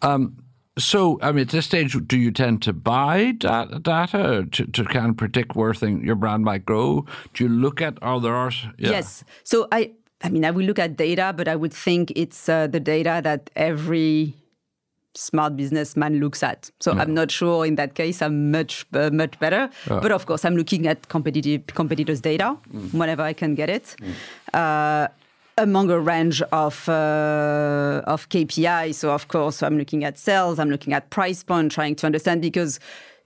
um, 0.00 0.38
so, 0.78 1.18
I 1.20 1.32
mean, 1.32 1.42
at 1.42 1.48
this 1.48 1.66
stage, 1.66 1.96
do 2.06 2.16
you 2.16 2.30
tend 2.30 2.62
to 2.62 2.72
buy 2.72 3.32
data, 3.32 3.78
data 3.80 4.46
to, 4.52 4.66
to 4.66 4.84
kind 4.84 5.10
of 5.10 5.16
predict 5.16 5.56
where 5.56 5.74
thing, 5.74 6.04
your 6.04 6.14
brand 6.14 6.44
might 6.44 6.64
grow? 6.64 7.04
Do 7.34 7.44
you 7.44 7.50
look 7.50 7.82
at 7.82 8.02
others? 8.02 8.66
Yeah. 8.78 8.90
Yes. 8.90 9.24
So 9.44 9.68
I, 9.72 9.92
I 10.22 10.30
mean, 10.30 10.44
I 10.44 10.50
will 10.50 10.64
look 10.64 10.78
at 10.78 10.96
data, 10.96 11.34
but 11.36 11.48
I 11.48 11.56
would 11.56 11.72
think 11.72 12.12
it's 12.16 12.48
uh, 12.48 12.66
the 12.66 12.80
data 12.80 13.20
that 13.22 13.50
every 13.56 14.34
smart 15.14 15.56
businessman 15.56 16.20
looks 16.20 16.42
at. 16.42 16.70
So 16.80 16.92
I'm 16.92 17.12
not 17.12 17.30
sure 17.30 17.66
in 17.66 17.74
that 17.74 17.94
case 17.94 18.22
I'm 18.22 18.50
much 18.52 18.86
uh, 18.92 19.10
much 19.10 19.38
better. 19.40 19.68
But 19.86 20.12
of 20.12 20.26
course, 20.26 20.44
I'm 20.44 20.56
looking 20.56 20.86
at 20.86 21.08
competitive 21.08 21.66
competitors' 21.66 22.20
data 22.20 22.56
whenever 22.92 23.22
I 23.22 23.32
can 23.32 23.54
get 23.54 23.68
it. 23.68 23.96
Uh, 24.54 25.08
among 25.58 25.90
a 25.90 25.98
range 25.98 26.40
of 26.52 26.88
uh, 26.88 28.02
of 28.06 28.28
KPIs. 28.28 28.94
So 28.94 29.10
of 29.10 29.28
course, 29.28 29.62
I'm 29.62 29.76
looking 29.76 30.04
at 30.04 30.18
sales, 30.18 30.58
I'm 30.58 30.70
looking 30.70 30.92
at 30.92 31.10
price 31.10 31.42
point, 31.42 31.72
trying 31.72 31.96
to 31.96 32.06
understand 32.06 32.40
because 32.42 32.80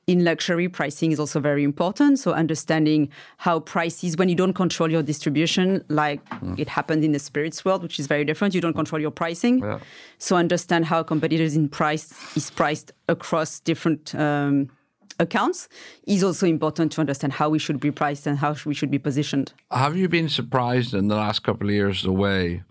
in 0.07 0.25
luxury, 0.25 0.69
pricing 0.69 1.13
is 1.13 1.21
also 1.21 1.39
very 1.39 1.63
important. 1.63 2.19
So 2.19 2.33
understanding 2.33 3.09
how 3.37 3.61
prices, 3.61 4.17
when 4.17 4.29
you 4.29 4.35
don't 4.35 4.53
control 4.53 4.91
your 4.91 5.03
distribution, 5.03 5.85
like 5.89 6.21
it 6.59 6.69
happened 6.69 7.05
in 7.05 7.13
the 7.13 7.21
spirits 7.21 7.65
world, 7.65 7.83
which 7.83 8.01
is 8.01 8.09
very 8.09 8.25
different, 8.25 8.53
you 8.53 8.61
don't 8.61 8.75
control 8.75 9.01
your 9.01 9.13
pricing. 9.13 9.61
Yeah. 9.61 9.79
So 10.19 10.37
understand 10.37 10.87
how 10.87 11.05
competitors 11.05 11.55
in 11.55 11.69
price 11.69 12.13
is 12.37 12.51
priced 12.51 12.93
across 13.09 13.61
different 13.61 14.13
um, 14.17 14.71
accounts 15.19 15.69
is 16.07 16.23
also 16.23 16.47
important 16.47 16.93
to 16.93 17.01
understand 17.01 17.35
how 17.35 17.49
we 17.49 17.59
should 17.59 17.81
be 17.81 17.91
priced 17.91 18.27
and 18.27 18.39
how 18.39 18.55
we 18.65 18.75
should 18.75 18.91
be 18.91 18.99
positioned. 18.99 19.53
Have 19.71 19.97
you 19.97 20.09
been 20.09 20.29
surprised 20.29 20.95
in 20.95 21.09
the 21.09 21.17
last 21.17 21.43
couple 21.43 21.69
of 21.69 21.75
years 21.75 22.03
the 22.03 22.13
way 22.13 22.63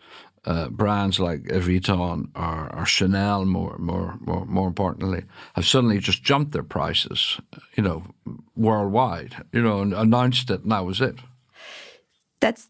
uh, 0.45 0.69
brands 0.69 1.19
like 1.19 1.43
Vuitton 1.43 2.29
or, 2.35 2.75
or 2.75 2.85
Chanel, 2.85 3.45
more, 3.45 3.77
more, 3.77 4.17
more, 4.21 4.45
more 4.45 4.67
importantly, 4.67 5.23
have 5.53 5.65
suddenly 5.65 5.99
just 5.99 6.23
jumped 6.23 6.51
their 6.51 6.63
prices, 6.63 7.39
you 7.75 7.83
know, 7.83 8.03
worldwide, 8.55 9.35
you 9.51 9.61
know, 9.61 9.81
and 9.81 9.93
announced 9.93 10.49
it, 10.49 10.63
and 10.63 10.71
that 10.71 10.85
was 10.85 11.01
it. 11.01 11.15
That's 12.39 12.69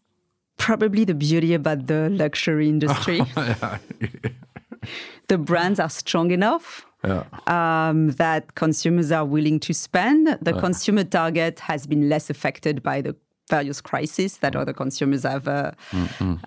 probably 0.58 1.04
the 1.04 1.14
beauty 1.14 1.54
about 1.54 1.86
the 1.86 2.10
luxury 2.10 2.68
industry. 2.68 3.20
the 5.28 5.38
brands 5.38 5.80
are 5.80 5.88
strong 5.88 6.30
enough 6.30 6.84
Yeah. 7.04 7.24
um, 7.46 8.10
that 8.12 8.54
consumers 8.54 9.10
are 9.10 9.24
willing 9.24 9.58
to 9.60 9.74
spend. 9.74 10.38
The 10.40 10.52
consumer 10.52 11.02
target 11.04 11.58
has 11.60 11.86
been 11.86 12.08
less 12.08 12.30
affected 12.30 12.82
by 12.82 13.00
the 13.00 13.16
various 13.50 13.80
crises 13.80 14.38
that 14.38 14.54
other 14.54 14.72
consumers 14.72 15.24
have 15.24 15.48
uh, 15.48 15.72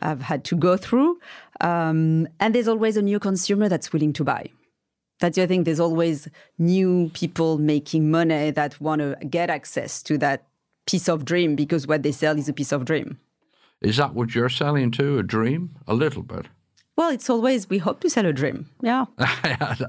have 0.01 0.21
had 0.21 0.43
to 0.45 0.55
go 0.55 0.77
through. 0.77 1.19
Um, 1.62 2.27
and 2.39 2.55
there's 2.55 2.67
always 2.67 2.97
a 2.97 3.01
new 3.01 3.19
consumer 3.19 3.67
that's 3.69 3.91
willing 3.91 4.13
to 4.13 4.24
buy. 4.24 4.50
That's 5.19 5.35
the 5.35 5.43
other 5.43 5.47
thing. 5.47 5.63
There's 5.65 5.79
always 5.79 6.27
new 6.57 7.09
people 7.13 7.57
making 7.57 8.09
money 8.12 8.51
that 8.51 8.79
want 8.81 9.01
to 9.01 9.17
get 9.29 9.50
access 9.50 10.01
to 10.03 10.17
that 10.19 10.47
piece 10.88 11.07
of 11.09 11.25
dream 11.25 11.55
because 11.55 11.88
what 11.88 12.03
they 12.03 12.12
sell 12.12 12.38
is 12.38 12.50
a 12.50 12.53
piece 12.53 12.71
of 12.71 12.85
dream. 12.85 13.19
Is 13.81 13.97
that 13.97 14.13
what 14.13 14.33
you're 14.35 14.50
selling 14.50 14.91
too? 14.91 15.17
A 15.19 15.24
dream? 15.24 15.75
A 15.88 15.93
little 15.93 16.24
bit. 16.24 16.47
Well, 16.96 17.10
it's 17.10 17.30
always 17.30 17.70
we 17.70 17.78
hope 17.78 18.00
to 18.02 18.10
sell 18.10 18.25
a 18.25 18.34
dream. 18.34 18.70
Yeah. 18.82 19.06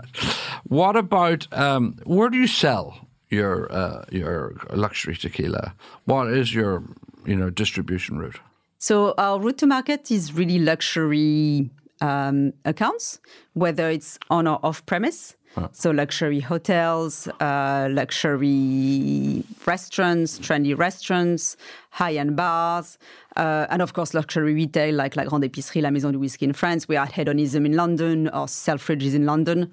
What 0.69 0.97
about 0.97 1.47
um, 1.53 1.99
where 2.05 2.29
do 2.29 2.37
you 2.37 2.49
sell 2.49 3.07
your 3.31 3.71
uh, 3.73 4.05
your 4.11 4.57
luxury 4.73 5.17
tequila? 5.17 5.75
What 6.05 6.29
is 6.29 6.53
your 6.53 6.83
you 7.25 7.37
know 7.37 7.51
distribution 7.51 8.19
route? 8.19 8.41
So 8.79 9.15
our 9.17 9.39
route 9.39 9.59
to 9.59 9.67
market 9.67 10.11
is 10.11 10.33
really 10.33 10.59
luxury 10.59 11.71
um, 12.01 12.53
accounts, 12.65 13.21
whether 13.55 13.89
it's 13.91 14.19
on 14.29 14.47
or 14.47 14.59
off 14.63 14.85
premise. 14.87 15.37
So 15.73 15.91
luxury 15.91 16.41
hotels, 16.41 17.29
uh, 17.41 17.89
luxury 17.91 19.45
restaurants, 19.67 20.39
trendy 20.39 20.77
restaurants, 20.77 21.57
high-end 21.91 22.37
bars, 22.37 22.99
uh, 23.37 23.67
and 23.71 23.83
of 23.83 23.93
course 23.93 24.15
luxury 24.15 24.55
retail 24.55 24.95
like 24.95 25.17
La 25.17 25.25
Grande 25.25 25.45
Épicerie, 25.45 25.83
La 25.83 25.91
Maison 25.91 26.13
du 26.13 26.19
Whisky 26.19 26.45
in 26.45 26.53
France. 26.53 26.89
We 26.89 26.97
are 26.97 27.07
at 27.07 27.13
Hedonism 27.13 27.67
in 27.67 27.75
London, 27.75 28.29
or 28.29 28.47
Selfridges 28.47 29.15
in 29.15 29.27
London, 29.27 29.73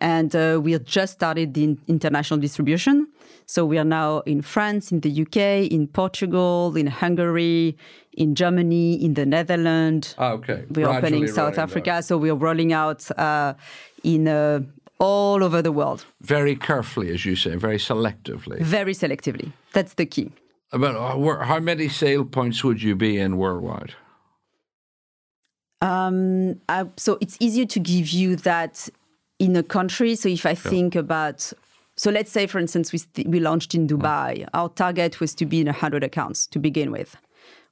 and 0.00 0.34
uh, 0.34 0.60
we 0.62 0.72
have 0.72 0.84
just 0.84 1.14
started 1.14 1.54
the 1.54 1.76
international 1.88 2.40
distribution. 2.40 3.08
So 3.46 3.66
we 3.66 3.76
are 3.78 3.84
now 3.84 4.20
in 4.20 4.40
France, 4.40 4.90
in 4.90 5.00
the 5.00 5.22
UK, 5.22 5.70
in 5.70 5.86
Portugal, 5.86 6.76
in 6.76 6.86
Hungary, 6.86 7.76
in 8.14 8.34
Germany, 8.34 9.04
in 9.04 9.14
the 9.14 9.26
Netherlands. 9.26 10.14
Ah, 10.18 10.32
okay. 10.32 10.64
We're 10.70 10.88
opening 10.88 11.26
South 11.26 11.58
Africa, 11.58 12.02
so 12.02 12.16
we're 12.16 12.34
rolling 12.34 12.72
out 12.72 13.10
uh, 13.18 13.54
in 14.02 14.28
uh, 14.28 14.60
all 14.98 15.42
over 15.42 15.60
the 15.62 15.72
world, 15.72 16.04
very 16.20 16.56
carefully, 16.56 17.10
as 17.12 17.24
you 17.24 17.36
say, 17.36 17.56
very 17.56 17.78
selectively. 17.78 18.60
very 18.60 18.94
selectively. 18.94 19.52
That's 19.72 19.94
the 19.94 20.06
key. 20.06 20.30
About 20.72 20.96
uh, 20.96 21.44
how 21.44 21.60
many 21.60 21.88
sale 21.88 22.24
points 22.24 22.64
would 22.64 22.82
you 22.82 22.96
be 22.96 23.18
in 23.18 23.36
worldwide? 23.36 23.94
Um, 25.80 26.60
I, 26.68 26.86
so 26.96 27.18
it's 27.20 27.36
easier 27.40 27.66
to 27.66 27.78
give 27.78 28.08
you 28.08 28.36
that 28.36 28.88
in 29.38 29.54
a 29.56 29.62
country. 29.62 30.14
So 30.16 30.28
if 30.28 30.46
I 30.46 30.54
think 30.54 30.94
about, 30.94 31.52
so 31.96 32.10
let's 32.10 32.32
say, 32.32 32.46
for 32.46 32.58
instance, 32.58 32.92
we, 32.92 32.98
st- 32.98 33.28
we 33.28 33.38
launched 33.38 33.74
in 33.74 33.86
Dubai. 33.86 34.48
Our 34.54 34.70
target 34.70 35.20
was 35.20 35.34
to 35.36 35.46
be 35.46 35.60
in 35.60 35.66
100 35.66 36.02
accounts 36.02 36.46
to 36.48 36.58
begin 36.58 36.90
with, 36.90 37.16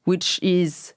which 0.04 0.38
is 0.42 0.92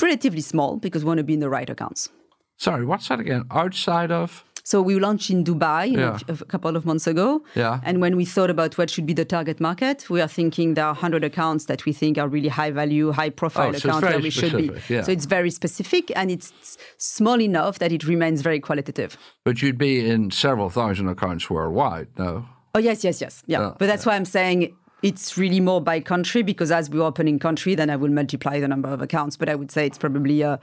relatively 0.00 0.42
small 0.42 0.76
because 0.76 1.04
we 1.04 1.08
want 1.08 1.18
to 1.18 1.24
be 1.24 1.34
in 1.34 1.40
the 1.40 1.48
right 1.48 1.70
accounts. 1.70 2.10
Sorry, 2.56 2.84
what's 2.84 3.08
that 3.08 3.20
again? 3.20 3.44
Outside 3.50 4.10
of? 4.10 4.44
So 4.66 4.80
we 4.80 4.98
launched 4.98 5.28
in 5.30 5.44
Dubai 5.44 5.92
know, 5.92 6.16
Yeah. 6.26 6.36
a 6.40 6.44
couple 6.46 6.74
of 6.74 6.86
months 6.86 7.06
ago. 7.06 7.42
Yeah. 7.54 7.80
And 7.84 8.00
when 8.00 8.16
we 8.16 8.24
thought 8.24 8.48
about 8.48 8.78
what 8.78 8.88
should 8.88 9.04
be 9.04 9.12
the 9.12 9.26
target 9.26 9.60
market, 9.60 10.08
we 10.08 10.22
are 10.22 10.28
thinking 10.28 10.72
there 10.72 10.86
are 10.86 10.94
100 10.94 11.22
accounts 11.22 11.66
that 11.66 11.84
we 11.84 11.92
think 11.92 12.16
are 12.16 12.28
really 12.28 12.48
high 12.48 12.70
value, 12.70 13.12
high 13.12 13.28
profile 13.28 13.68
Oh, 13.74 13.78
so 13.78 13.88
accounts 13.90 14.08
where 14.08 14.18
we 14.20 14.30
should 14.30 14.56
be. 14.56 14.70
yeah. 14.88 15.02
So 15.02 15.12
it's 15.12 15.26
very 15.26 15.50
specific 15.50 16.10
and 16.16 16.30
it's 16.30 16.78
small 16.96 17.40
enough 17.42 17.78
that 17.78 17.92
it 17.92 18.04
remains 18.04 18.40
very 18.40 18.58
qualitative. 18.58 19.18
But 19.44 19.60
you'd 19.60 19.76
be 19.76 20.08
in 20.08 20.30
several 20.30 20.70
thousand 20.70 21.08
accounts 21.08 21.50
worldwide, 21.50 22.08
no? 22.18 22.46
Oh, 22.74 22.80
yes, 22.80 23.04
yes, 23.04 23.20
yes. 23.20 23.42
Yeah. 23.46 23.60
Yeah, 23.60 23.74
but 23.78 23.86
that's 23.86 24.06
why 24.06 24.16
I'm 24.16 24.24
saying 24.24 24.74
it's 25.04 25.36
really 25.36 25.60
more 25.60 25.82
by 25.82 26.00
country 26.00 26.42
because 26.42 26.72
as 26.72 26.88
we 26.88 26.98
open 26.98 27.28
in 27.28 27.38
country, 27.38 27.74
then 27.74 27.90
I 27.90 27.96
will 27.96 28.08
multiply 28.08 28.58
the 28.58 28.66
number 28.66 28.88
of 28.88 29.02
accounts. 29.02 29.36
But 29.36 29.50
I 29.50 29.54
would 29.54 29.70
say 29.70 29.86
it's 29.86 29.98
probably, 29.98 30.42
uh, 30.42 30.56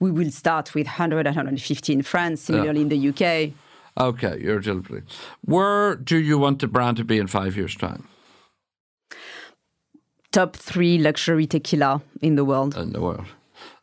we 0.00 0.10
will 0.10 0.30
start 0.30 0.74
with 0.74 0.86
100, 0.86 1.26
150 1.26 1.92
in 1.92 2.00
France, 2.00 2.40
similarly 2.40 2.80
in 2.80 2.88
the 2.88 3.08
UK. 3.10 3.52
Okay, 4.00 4.40
you're 4.40 4.60
deliberately. 4.60 5.02
Where 5.44 5.94
do 5.94 6.16
you 6.16 6.38
want 6.38 6.60
the 6.60 6.68
brand 6.68 6.96
to 6.96 7.04
be 7.04 7.18
in 7.18 7.26
five 7.26 7.54
years' 7.54 7.76
time 7.76 8.08
Top 10.30 10.56
three 10.56 10.96
luxury 10.96 11.46
tequila 11.46 12.00
in 12.22 12.36
the 12.36 12.46
world. 12.46 12.74
in 12.74 12.92
the 12.92 13.02
world? 13.02 13.26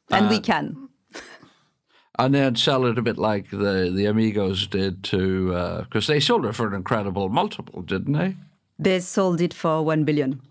And 0.10 0.26
Uh, 0.26 0.30
we 0.30 0.40
can. 0.40 0.90
and 2.18 2.34
then 2.34 2.56
sell 2.56 2.88
it 2.88 2.98
a 2.98 3.04
bit 3.04 3.20
like 3.20 3.52
the 3.52 3.92
the 3.96 4.08
Amigos 4.08 4.66
did 4.66 5.04
to 5.04 5.84
because 5.84 6.08
they 6.08 6.20
sold 6.20 6.48
it 6.48 6.56
for 6.56 6.68
an 6.68 6.74
incredible 6.74 7.30
multiple, 7.30 7.84
didn't 7.84 8.14
they? 8.14 8.36
They 8.80 9.00
sold 9.02 9.42
it 9.42 9.54
for 9.54 9.84
one 9.86 10.06
billion. 10.06 10.42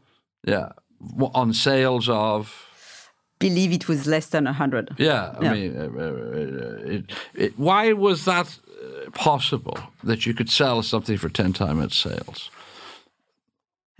Yeah, 0.47 0.69
on 1.35 1.53
sales 1.55 2.09
of. 2.09 2.67
Believe 3.39 3.73
it 3.73 3.89
was 3.89 4.07
less 4.07 4.27
than 4.27 4.47
a 4.47 4.53
hundred. 4.53 4.91
Yeah, 4.99 5.35
I 5.39 5.45
Yeah. 5.45 5.53
mean, 5.53 5.77
uh, 5.77 5.85
uh, 5.85 6.95
it, 6.97 7.05
it, 7.35 7.59
why 7.59 7.93
was 7.93 8.25
that 8.25 8.47
uh, 8.49 9.11
possible 9.13 9.79
that 10.03 10.27
you 10.27 10.35
could 10.35 10.51
sell 10.51 10.83
something 10.83 11.17
for 11.17 11.29
ten 11.29 11.53
times 11.53 11.85
its 11.85 11.97
sales? 11.97 12.51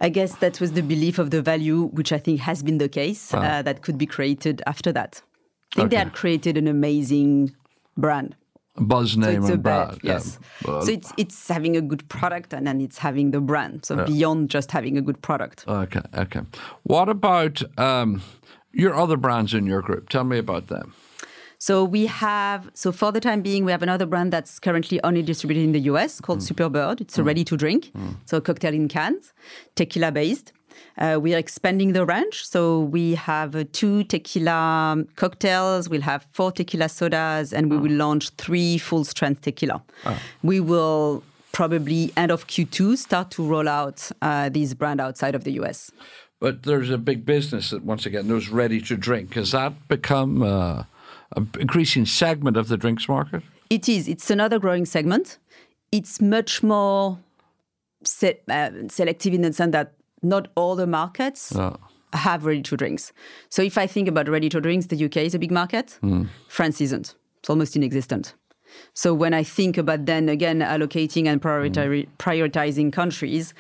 I 0.01 0.09
guess 0.11 0.37
that 0.37 0.61
was 0.61 0.73
the 0.73 0.83
belief 0.83 1.19
of 1.19 1.31
the 1.31 1.43
value, 1.43 1.85
which 1.87 2.13
I 2.13 2.19
think 2.19 2.41
has 2.41 2.63
been 2.63 2.79
the 2.79 2.89
case, 2.89 3.35
uh, 3.35 3.63
that 3.63 3.83
could 3.83 3.99
be 3.99 4.07
created 4.07 4.63
after 4.67 4.93
that. 4.93 5.23
I 5.73 5.81
think 5.81 5.91
they 5.91 5.97
had 5.97 6.13
created 6.13 6.57
an 6.57 6.69
amazing 6.69 7.55
brand. 7.97 8.37
Buzz 8.81 9.17
name 9.17 9.45
a 9.45 9.53
and 9.53 9.63
brand. 9.63 9.99
yeah. 10.03 10.13
yes. 10.15 10.39
Well, 10.65 10.83
so 10.83 10.91
it's 10.93 11.13
it's 11.17 11.49
having 11.49 11.77
a 11.77 11.81
good 11.81 12.09
product 12.09 12.53
and 12.53 12.67
then 12.67 12.81
it's 12.81 12.99
having 12.99 13.31
the 13.33 13.41
brand. 13.41 13.85
So 13.85 14.05
beyond 14.05 14.51
just 14.51 14.71
having 14.73 14.97
a 14.99 15.03
good 15.03 15.21
product. 15.23 15.65
Okay, 15.67 16.01
okay. 16.15 16.41
What 16.85 17.09
about 17.09 17.63
um, 17.79 18.23
your 18.73 18.95
other 18.95 19.17
brands 19.17 19.55
in 19.55 19.67
your 19.67 19.83
group? 19.83 20.09
Tell 20.09 20.25
me 20.25 20.39
about 20.39 20.67
them. 20.69 20.95
So 21.61 21.83
we 21.85 22.07
have 22.07 22.71
so 22.75 22.93
for 22.93 23.11
the 23.11 23.19
time 23.21 23.43
being 23.43 23.65
we 23.65 23.73
have 23.73 23.83
another 23.83 24.07
brand 24.07 24.33
that's 24.33 24.61
currently 24.61 25.01
only 25.03 25.23
distributed 25.23 25.65
in 25.65 25.73
the 25.73 25.81
US 25.93 26.21
Mm. 26.21 26.23
called 26.23 26.39
Superbird. 26.41 27.01
It's 27.01 27.19
a 27.19 27.25
ready 27.25 27.45
to 27.45 27.57
drink, 27.57 27.91
so 28.27 28.37
a 28.37 28.41
cocktail 28.41 28.73
in 28.75 28.87
cans, 28.89 29.33
tequila 29.75 30.13
based. 30.13 30.53
Uh, 30.97 31.19
we 31.21 31.35
are 31.35 31.39
expanding 31.39 31.93
the 31.93 32.05
range, 32.05 32.45
so 32.45 32.81
we 32.81 33.15
have 33.15 33.55
uh, 33.55 33.65
two 33.73 34.05
tequila 34.05 35.05
cocktails. 35.17 35.89
We'll 35.89 36.03
have 36.03 36.27
four 36.33 36.51
tequila 36.53 36.89
sodas, 36.89 37.53
and 37.53 37.71
we 37.71 37.77
will 37.79 37.93
launch 37.93 38.31
three 38.31 38.79
full 38.79 39.05
strength 39.05 39.43
tequila. 39.43 39.83
We 40.43 40.61
will 40.61 41.23
probably 41.53 42.13
end 42.17 42.31
of 42.31 42.47
Q2 42.47 42.99
start 42.99 43.31
to 43.33 43.45
roll 43.45 43.69
out 43.69 44.11
uh, 44.23 44.49
this 44.49 44.75
brand 44.75 45.01
outside 45.01 45.35
of 45.35 45.45
the 45.45 45.53
US. 45.53 45.91
But 46.41 46.63
there's 46.63 46.91
a 46.91 46.99
big 46.99 47.27
business 47.27 47.71
that, 47.71 47.85
once 47.85 48.07
again, 48.07 48.29
those 48.29 48.49
ready 48.49 48.81
to 48.83 48.97
drink. 48.97 49.35
Has 49.35 49.53
that 49.53 49.89
become 49.89 50.43
uh, 50.43 50.85
an 51.37 51.51
increasing 51.59 52.07
segment 52.07 52.57
of 52.57 52.69
the 52.69 52.77
drinks 52.77 53.09
market? 53.09 53.43
It 53.71 53.89
is. 53.89 54.09
It's 54.09 54.31
another 54.31 54.59
growing 54.59 54.87
segment. 54.87 55.39
It's 55.91 56.21
much 56.21 56.63
more 56.63 57.19
se- 58.05 58.41
uh, 58.49 58.71
selective 58.89 59.35
in 59.35 59.43
the 59.43 59.53
sense 59.53 59.73
that 59.73 59.95
not 60.23 60.49
all 60.55 60.77
the 60.77 60.87
markets 60.87 61.53
have 62.13 62.47
ready 62.47 62.63
to 62.63 62.77
drinks. 62.77 63.13
So 63.51 63.63
if 63.63 63.77
I 63.77 63.87
think 63.87 64.09
about 64.09 64.29
ready 64.29 64.49
to 64.49 64.61
drinks, 64.61 64.87
the 64.87 65.05
UK 65.05 65.19
is 65.19 65.35
a 65.35 65.39
big 65.39 65.51
market. 65.51 65.99
Hmm. 66.01 66.25
France 66.49 66.81
isn't. 66.81 67.15
It's 67.41 67.51
almost 67.51 67.77
inexistent. 67.77 68.35
So 68.95 69.15
when 69.15 69.35
I 69.35 69.43
think 69.43 69.79
about 69.79 70.07
then 70.07 70.29
again 70.29 70.61
allocating 70.61 71.27
and 71.27 71.41
prioriti- 71.41 72.05
hmm. 72.05 72.11
prioritizing 72.19 72.93
countries, 72.93 73.55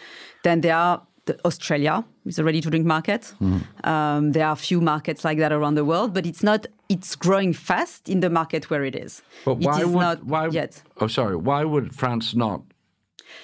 then 0.44 0.60
there 0.60 0.76
are 0.76 1.02
the 1.26 1.38
Australia 1.44 2.04
is 2.24 2.38
a 2.38 2.44
ready 2.44 2.60
to 2.62 2.70
drink 2.70 2.86
market. 2.86 3.34
Hmm. 3.38 3.58
Um, 3.84 4.32
there 4.32 4.46
are 4.46 4.52
a 4.52 4.56
few 4.56 4.80
markets 4.80 5.24
like 5.24 5.38
that 5.38 5.52
around 5.52 5.74
the 5.74 5.84
world, 5.84 6.14
but 6.14 6.26
it's 6.26 6.42
not. 6.42 6.66
It's 6.88 7.14
growing 7.16 7.52
fast 7.52 8.08
in 8.08 8.20
the 8.20 8.30
market 8.30 8.70
where 8.70 8.82
it 8.82 8.96
is. 8.96 9.22
But 9.44 9.58
why 9.58 9.80
is 9.80 9.86
would 9.86 10.00
not 10.00 10.24
why? 10.24 10.48
yet. 10.48 10.82
Oh, 11.00 11.06
sorry. 11.06 11.36
Why 11.36 11.64
would 11.64 11.94
France 11.94 12.34
not? 12.34 12.62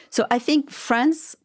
So 0.09 0.27
I 0.31 0.39
think 0.39 0.71
France, 0.71 1.37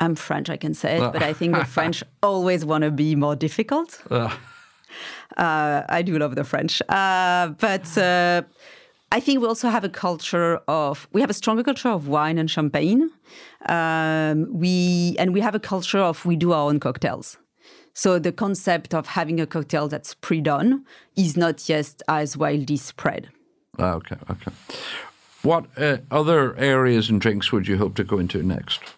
I'm 0.00 0.14
French, 0.14 0.50
I 0.50 0.56
can 0.56 0.74
say 0.74 0.96
it, 0.96 1.12
but 1.12 1.22
I 1.22 1.32
think 1.32 1.54
the 1.54 1.64
French 1.76 2.02
always 2.22 2.64
want 2.64 2.82
to 2.82 2.90
be 2.90 3.14
more 3.14 3.36
difficult. 3.36 4.00
Uh, 5.36 5.82
I 5.88 6.02
do 6.02 6.18
love 6.18 6.34
the 6.36 6.44
French. 6.44 6.80
Uh, 6.88 7.48
but 7.58 7.98
uh, 7.98 8.42
I 9.10 9.20
think 9.20 9.40
we 9.40 9.46
also 9.46 9.68
have 9.68 9.84
a 9.84 9.88
culture 9.88 10.60
of, 10.68 11.08
we 11.12 11.20
have 11.20 11.30
a 11.30 11.34
stronger 11.34 11.62
culture 11.62 11.88
of 11.88 12.08
wine 12.08 12.38
and 12.38 12.50
champagne. 12.50 13.10
Um, 13.68 14.46
we 14.52 15.16
And 15.18 15.32
we 15.32 15.40
have 15.40 15.54
a 15.54 15.60
culture 15.60 15.98
of, 15.98 16.24
we 16.24 16.36
do 16.36 16.52
our 16.52 16.68
own 16.68 16.80
cocktails. 16.80 17.38
So 17.94 18.18
the 18.18 18.32
concept 18.32 18.92
of 18.92 19.06
having 19.06 19.40
a 19.40 19.46
cocktail 19.46 19.88
that's 19.88 20.14
pre-done 20.14 20.84
is 21.16 21.36
not 21.36 21.68
yet 21.68 22.02
as 22.08 22.36
widely 22.36 22.76
spread. 22.76 23.28
Ah, 23.78 23.94
okay, 23.94 24.16
okay. 24.30 24.52
What 25.42 25.66
uh, 25.76 25.98
other 26.10 26.56
areas 26.56 27.08
and 27.10 27.20
drinks 27.20 27.52
would 27.52 27.68
you 27.68 27.76
hope 27.78 27.94
to 27.96 28.04
go 28.04 28.18
into 28.18 28.42
next? 28.42 28.93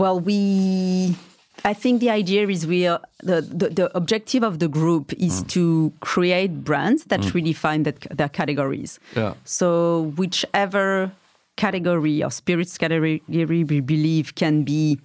Well, 0.00 0.18
we. 0.18 1.14
I 1.62 1.74
think 1.74 2.00
the 2.00 2.08
idea 2.08 2.48
is 2.48 2.66
we 2.66 2.86
are 2.86 3.02
the, 3.22 3.42
the, 3.42 3.68
the 3.68 3.94
objective 3.94 4.42
of 4.42 4.58
the 4.58 4.66
group 4.66 5.12
is 5.12 5.44
mm. 5.44 5.48
to 5.48 5.92
create 6.00 6.64
brands 6.64 7.04
that 7.04 7.20
mm. 7.20 7.32
redefine 7.32 7.84
that, 7.84 8.00
their 8.16 8.30
categories. 8.30 8.98
Yeah. 9.14 9.34
So 9.44 10.14
whichever 10.16 11.12
category 11.56 12.24
or 12.24 12.30
spirits 12.30 12.78
category 12.78 13.22
we 13.28 13.80
believe 13.80 14.34
can 14.36 14.62
be 14.62 14.98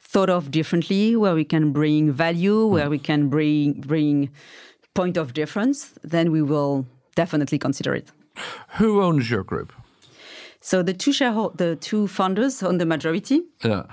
thought 0.00 0.30
of 0.30 0.52
differently, 0.52 1.16
where 1.16 1.34
we 1.34 1.44
can 1.44 1.72
bring 1.72 2.12
value, 2.12 2.68
mm. 2.68 2.70
where 2.70 2.88
we 2.88 3.00
can 3.00 3.28
bring 3.28 3.80
bring 3.80 4.30
point 4.94 5.16
of 5.16 5.34
difference, 5.34 5.92
then 6.04 6.30
we 6.30 6.40
will 6.40 6.86
definitely 7.16 7.58
consider 7.58 7.96
it. 7.96 8.12
Who 8.78 9.02
owns 9.02 9.28
your 9.28 9.42
group? 9.42 9.72
So 10.60 10.84
the 10.84 10.94
two 10.94 11.10
sharehold, 11.10 11.56
the 11.56 11.74
two 11.74 12.06
founders 12.06 12.62
own 12.62 12.78
the 12.78 12.86
majority. 12.86 13.42
Yeah. 13.64 13.86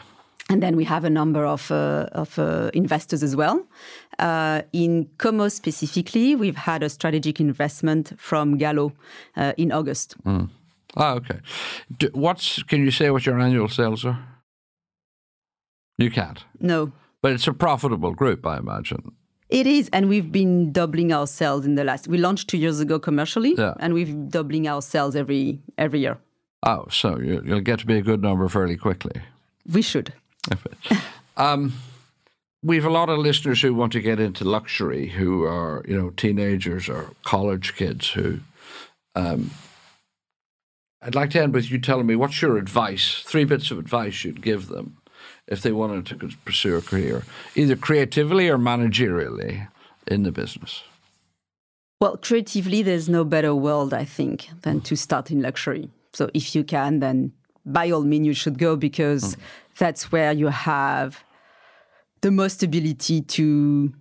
And 0.50 0.62
then 0.62 0.76
we 0.76 0.84
have 0.84 1.06
a 1.06 1.10
number 1.10 1.46
of, 1.46 1.72
uh, 1.72 2.08
of 2.12 2.38
uh, 2.38 2.70
investors 2.74 3.24
as 3.24 3.36
well. 3.36 3.66
Uh, 4.20 4.62
in 4.74 5.06
Komos 5.18 5.54
specifically, 5.54 6.36
we've 6.36 6.58
had 6.58 6.84
a 6.84 6.90
strategic 6.90 7.40
investment 7.40 8.14
from 8.20 8.58
Gallo 8.58 8.92
uh, 9.38 9.54
in 9.58 9.72
August. 9.72 10.16
Ah, 10.96 11.14
okay. 11.14 11.40
Do, 11.98 12.10
what's 12.14 12.62
can 12.64 12.84
you 12.84 12.92
say 12.92 13.10
what 13.10 13.26
your 13.26 13.40
annual 13.40 13.68
sales 13.70 14.06
are? 14.06 14.20
You 15.98 16.12
can't. 16.12 16.44
No, 16.60 16.92
But 17.22 17.32
it's 17.34 17.48
a 17.48 17.54
profitable 17.54 18.14
group, 18.14 18.46
I 18.46 18.58
imagine. 18.58 19.14
it 19.50 19.66
is, 19.68 19.90
and 19.94 20.10
we've 20.10 20.32
been 20.32 20.72
doubling 20.72 21.14
our 21.14 21.28
sales 21.28 21.66
in 21.66 21.76
the 21.76 21.84
last. 21.84 22.08
We 22.08 22.18
launched 22.18 22.48
two 22.50 22.58
years 22.58 22.80
ago 22.80 23.00
commercially, 23.00 23.54
Yeah. 23.58 23.74
and 23.80 23.94
we've 23.94 24.30
doubling 24.30 24.68
our 24.68 24.82
sales 24.82 25.16
every 25.16 25.60
every 25.78 26.00
year. 26.02 26.18
Oh, 26.64 26.86
so 26.90 27.18
you'll 27.20 27.62
get 27.62 27.80
to 27.80 27.86
be 27.86 27.98
a 27.98 28.02
good 28.02 28.22
number 28.22 28.50
fairly 28.50 28.78
quickly. 28.78 29.22
We 29.72 29.82
should. 29.82 30.14
Um, 31.38 31.74
we've 32.64 32.86
a 32.86 32.90
lot 32.90 33.10
of 33.10 33.20
listeners 33.20 33.62
who 33.62 33.74
want 33.74 33.94
to 33.94 34.02
get 34.02 34.20
into 34.20 34.44
luxury, 34.44 35.08
who 35.08 35.44
are 35.44 35.84
you 35.88 35.98
know 35.98 36.10
teenagers 36.12 36.90
or 36.90 37.12
college 37.24 37.76
kids. 37.76 38.10
Who, 38.12 38.40
um, 39.16 39.52
I'd 41.02 41.16
like 41.16 41.32
to 41.32 41.42
end 41.42 41.54
with 41.54 41.70
you 41.70 41.80
telling 41.80 42.08
me 42.08 42.16
what's 42.16 42.42
your 42.42 42.58
advice, 42.58 43.22
three 43.26 43.44
bits 43.44 43.72
of 43.72 43.78
advice 43.78 44.24
you'd 44.24 44.42
give 44.42 44.68
them 44.68 44.98
if 45.48 45.62
they 45.62 45.72
wanted 45.72 46.06
to 46.06 46.30
pursue 46.46 46.78
a 46.78 46.82
career, 46.82 47.24
either 47.56 47.76
creatively 47.76 48.48
or 48.50 48.58
managerially 48.58 49.68
in 50.08 50.24
the 50.24 50.32
business. 50.32 50.84
Well, 52.00 52.18
creatively, 52.18 52.82
there's 52.82 53.08
no 53.08 53.24
better 53.24 53.56
world, 53.56 53.94
I 53.94 54.06
think, 54.06 54.50
than 54.62 54.82
to 54.82 54.96
start 54.96 55.32
in 55.32 55.42
luxury. 55.42 55.90
So 56.14 56.30
if 56.34 56.54
you 56.56 56.64
can, 56.64 57.00
then 57.00 57.34
by 57.66 57.92
all 57.92 58.04
means, 58.04 58.26
you 58.26 58.34
should 58.34 58.58
go 58.58 58.76
because 58.76 59.38
that's 59.78 60.12
where 60.12 60.32
you 60.32 60.48
have 60.48 61.24
the 62.22 62.32
most 62.32 62.64
ability 62.64 63.22
to 63.22 63.94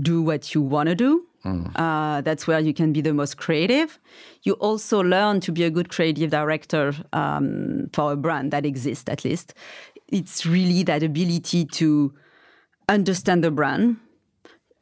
do 0.00 0.22
what 0.22 0.54
you 0.54 0.60
want 0.62 0.88
to 0.88 0.94
do. 0.94 1.26
Uh, 1.74 2.20
that's 2.20 2.46
where 2.46 2.60
you 2.60 2.74
can 2.74 2.92
be 2.92 3.00
the 3.00 3.14
most 3.14 3.36
creative. 3.38 3.98
You 4.42 4.54
also 4.54 5.00
learn 5.02 5.40
to 5.40 5.52
be 5.52 5.64
a 5.64 5.70
good 5.70 5.88
creative 5.88 6.30
director 6.30 6.92
um, 7.12 7.88
for 7.92 8.12
a 8.12 8.16
brand 8.16 8.50
that 8.52 8.66
exists, 8.66 9.08
at 9.08 9.24
least. 9.24 9.54
It's 10.08 10.44
really 10.44 10.82
that 10.84 11.02
ability 11.02 11.64
to 11.66 12.12
understand 12.88 13.42
the 13.42 13.50
brand, 13.50 13.96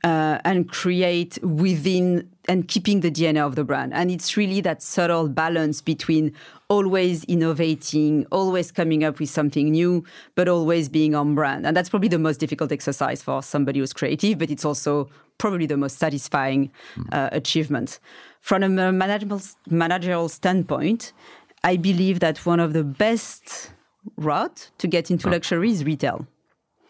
uh, 0.05 0.39
and 0.45 0.69
create 0.71 1.39
within 1.43 2.29
and 2.49 2.67
keeping 2.67 3.01
the 3.01 3.11
DNA 3.11 3.45
of 3.45 3.57
the 3.57 3.65
brand. 3.65 3.93
And 3.93 4.11
it's 4.11 4.37
really 4.37 4.61
that 4.63 4.83
subtle 4.83 5.29
balance 5.29 5.83
between 5.83 6.33
always 6.69 7.25
innovating, 7.25 8.27
always 8.31 8.71
coming 8.73 9.05
up 9.05 9.19
with 9.19 9.29
something 9.29 9.71
new, 9.71 10.05
but 10.35 10.49
always 10.49 10.89
being 10.89 11.15
on 11.15 11.35
brand. 11.35 11.67
And 11.67 11.77
that's 11.77 11.91
probably 11.91 12.09
the 12.09 12.19
most 12.19 12.39
difficult 12.39 12.73
exercise 12.73 13.23
for 13.23 13.43
somebody 13.43 13.81
who's 13.81 13.93
creative, 13.93 14.39
but 14.39 14.51
it's 14.51 14.65
also 14.65 15.11
probably 15.37 15.67
the 15.67 15.77
most 15.77 15.99
satisfying 15.99 16.71
uh, 17.13 17.29
achievement. 17.33 18.01
From 18.41 18.63
a 18.63 18.69
managerial, 18.69 19.43
managerial 19.69 20.29
standpoint, 20.29 21.13
I 21.65 21.77
believe 21.77 22.21
that 22.21 22.47
one 22.47 22.61
of 22.61 22.73
the 22.73 22.85
best 22.85 23.73
route 24.17 24.71
to 24.79 24.87
get 24.87 25.11
into 25.11 25.29
luxury 25.29 25.71
is 25.71 25.85
retail 25.85 26.27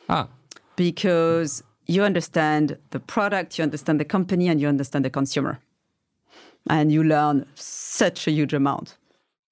Ah, 0.09 0.29
because 0.77 1.63
you 1.89 2.05
understand 2.05 2.77
the 2.91 3.01
product, 3.01 3.59
you 3.59 3.65
understand 3.65 3.99
the 3.99 4.05
company, 4.05 4.49
and 4.49 4.61
you 4.61 4.69
understand 4.69 5.05
the 5.05 5.11
consumer. 5.11 5.59
And 6.69 6.93
you 6.93 7.03
learn 7.03 7.47
such 7.55 8.29
a 8.29 8.31
huge 8.31 8.53
amount. 8.53 8.98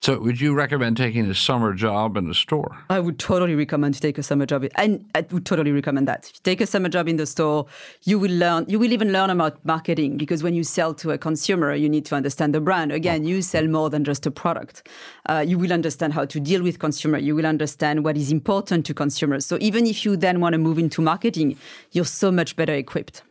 So, 0.02 0.20
would 0.20 0.40
you 0.40 0.54
recommend 0.54 0.96
taking 0.98 1.26
a 1.26 1.34
summer 1.34 1.74
job 1.74 2.16
in 2.16 2.30
a 2.30 2.34
store? 2.34 2.76
I 2.90 3.00
would 3.00 3.18
totally 3.18 3.54
recommend 3.54 3.94
to 3.94 4.00
take 4.00 4.18
a 4.18 4.22
summer 4.22 4.46
job, 4.46 4.64
and 4.76 5.04
I 5.14 5.26
would 5.30 5.44
totally 5.44 5.72
recommend 5.72 6.06
that. 6.06 6.26
If 6.26 6.36
you 6.36 6.40
take 6.44 6.60
a 6.60 6.66
summer 6.66 6.88
job 6.88 7.08
in 7.08 7.16
the 7.16 7.26
store, 7.26 7.66
you 8.04 8.18
will 8.18 8.30
learn. 8.30 8.66
You 8.68 8.78
will 8.78 8.92
even 8.92 9.10
learn 9.12 9.30
about 9.30 9.64
marketing 9.64 10.16
because 10.16 10.42
when 10.42 10.54
you 10.54 10.62
sell 10.62 10.94
to 10.94 11.10
a 11.10 11.18
consumer, 11.18 11.74
you 11.74 11.88
need 11.88 12.04
to 12.06 12.14
understand 12.14 12.54
the 12.54 12.60
brand. 12.60 12.92
Again, 12.92 13.24
you 13.24 13.42
sell 13.42 13.66
more 13.66 13.90
than 13.90 14.04
just 14.04 14.26
a 14.26 14.30
product. 14.30 14.86
Uh, 15.28 15.44
you 15.46 15.58
will 15.58 15.72
understand 15.72 16.12
how 16.12 16.24
to 16.26 16.38
deal 16.38 16.62
with 16.62 16.78
consumer. 16.78 17.18
You 17.18 17.34
will 17.34 17.46
understand 17.46 18.04
what 18.04 18.16
is 18.16 18.30
important 18.30 18.86
to 18.86 18.94
consumers. 18.94 19.44
So 19.44 19.58
even 19.60 19.86
if 19.86 20.04
you 20.04 20.16
then 20.16 20.40
want 20.40 20.52
to 20.52 20.58
move 20.58 20.78
into 20.78 21.02
marketing, 21.02 21.56
you're 21.90 22.04
so 22.04 22.30
much 22.30 22.54
better 22.54 22.74
equipped. 22.74 23.22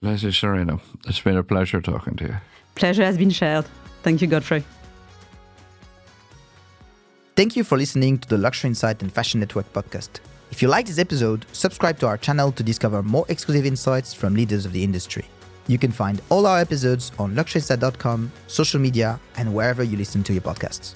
Leslie 0.00 0.30
Serrero, 0.30 0.80
it's 1.06 1.20
been 1.20 1.36
a 1.36 1.42
pleasure 1.42 1.82
talking 1.82 2.14
to 2.16 2.24
you. 2.24 2.36
Pleasure 2.76 3.04
has 3.04 3.18
been 3.18 3.30
shared. 3.30 3.66
Thank 4.02 4.22
you, 4.22 4.28
Godfrey. 4.28 4.64
Thank 7.38 7.54
you 7.54 7.62
for 7.62 7.78
listening 7.78 8.18
to 8.18 8.28
the 8.28 8.36
Luxurynsight 8.36 9.00
and 9.00 9.12
Fashion 9.12 9.38
Network 9.38 9.72
podcast. 9.72 10.18
If 10.50 10.60
you 10.60 10.66
like 10.66 10.86
this 10.86 10.98
episode, 10.98 11.46
subscribe 11.52 11.96
to 12.00 12.08
our 12.08 12.18
channel 12.18 12.50
to 12.50 12.64
discover 12.64 13.00
more 13.00 13.24
exclusive 13.28 13.64
insights 13.64 14.12
from 14.12 14.34
leaders 14.34 14.66
of 14.66 14.72
the 14.72 14.82
industry. 14.82 15.24
You 15.68 15.78
can 15.78 15.92
find 15.92 16.20
all 16.30 16.46
our 16.46 16.58
episodes 16.58 17.12
on 17.16 17.36
luxurynsight.com, 17.36 18.32
social 18.48 18.80
media, 18.80 19.20
and 19.36 19.54
wherever 19.54 19.84
you 19.84 19.96
listen 19.96 20.24
to 20.24 20.32
your 20.32 20.42
podcasts. 20.42 20.94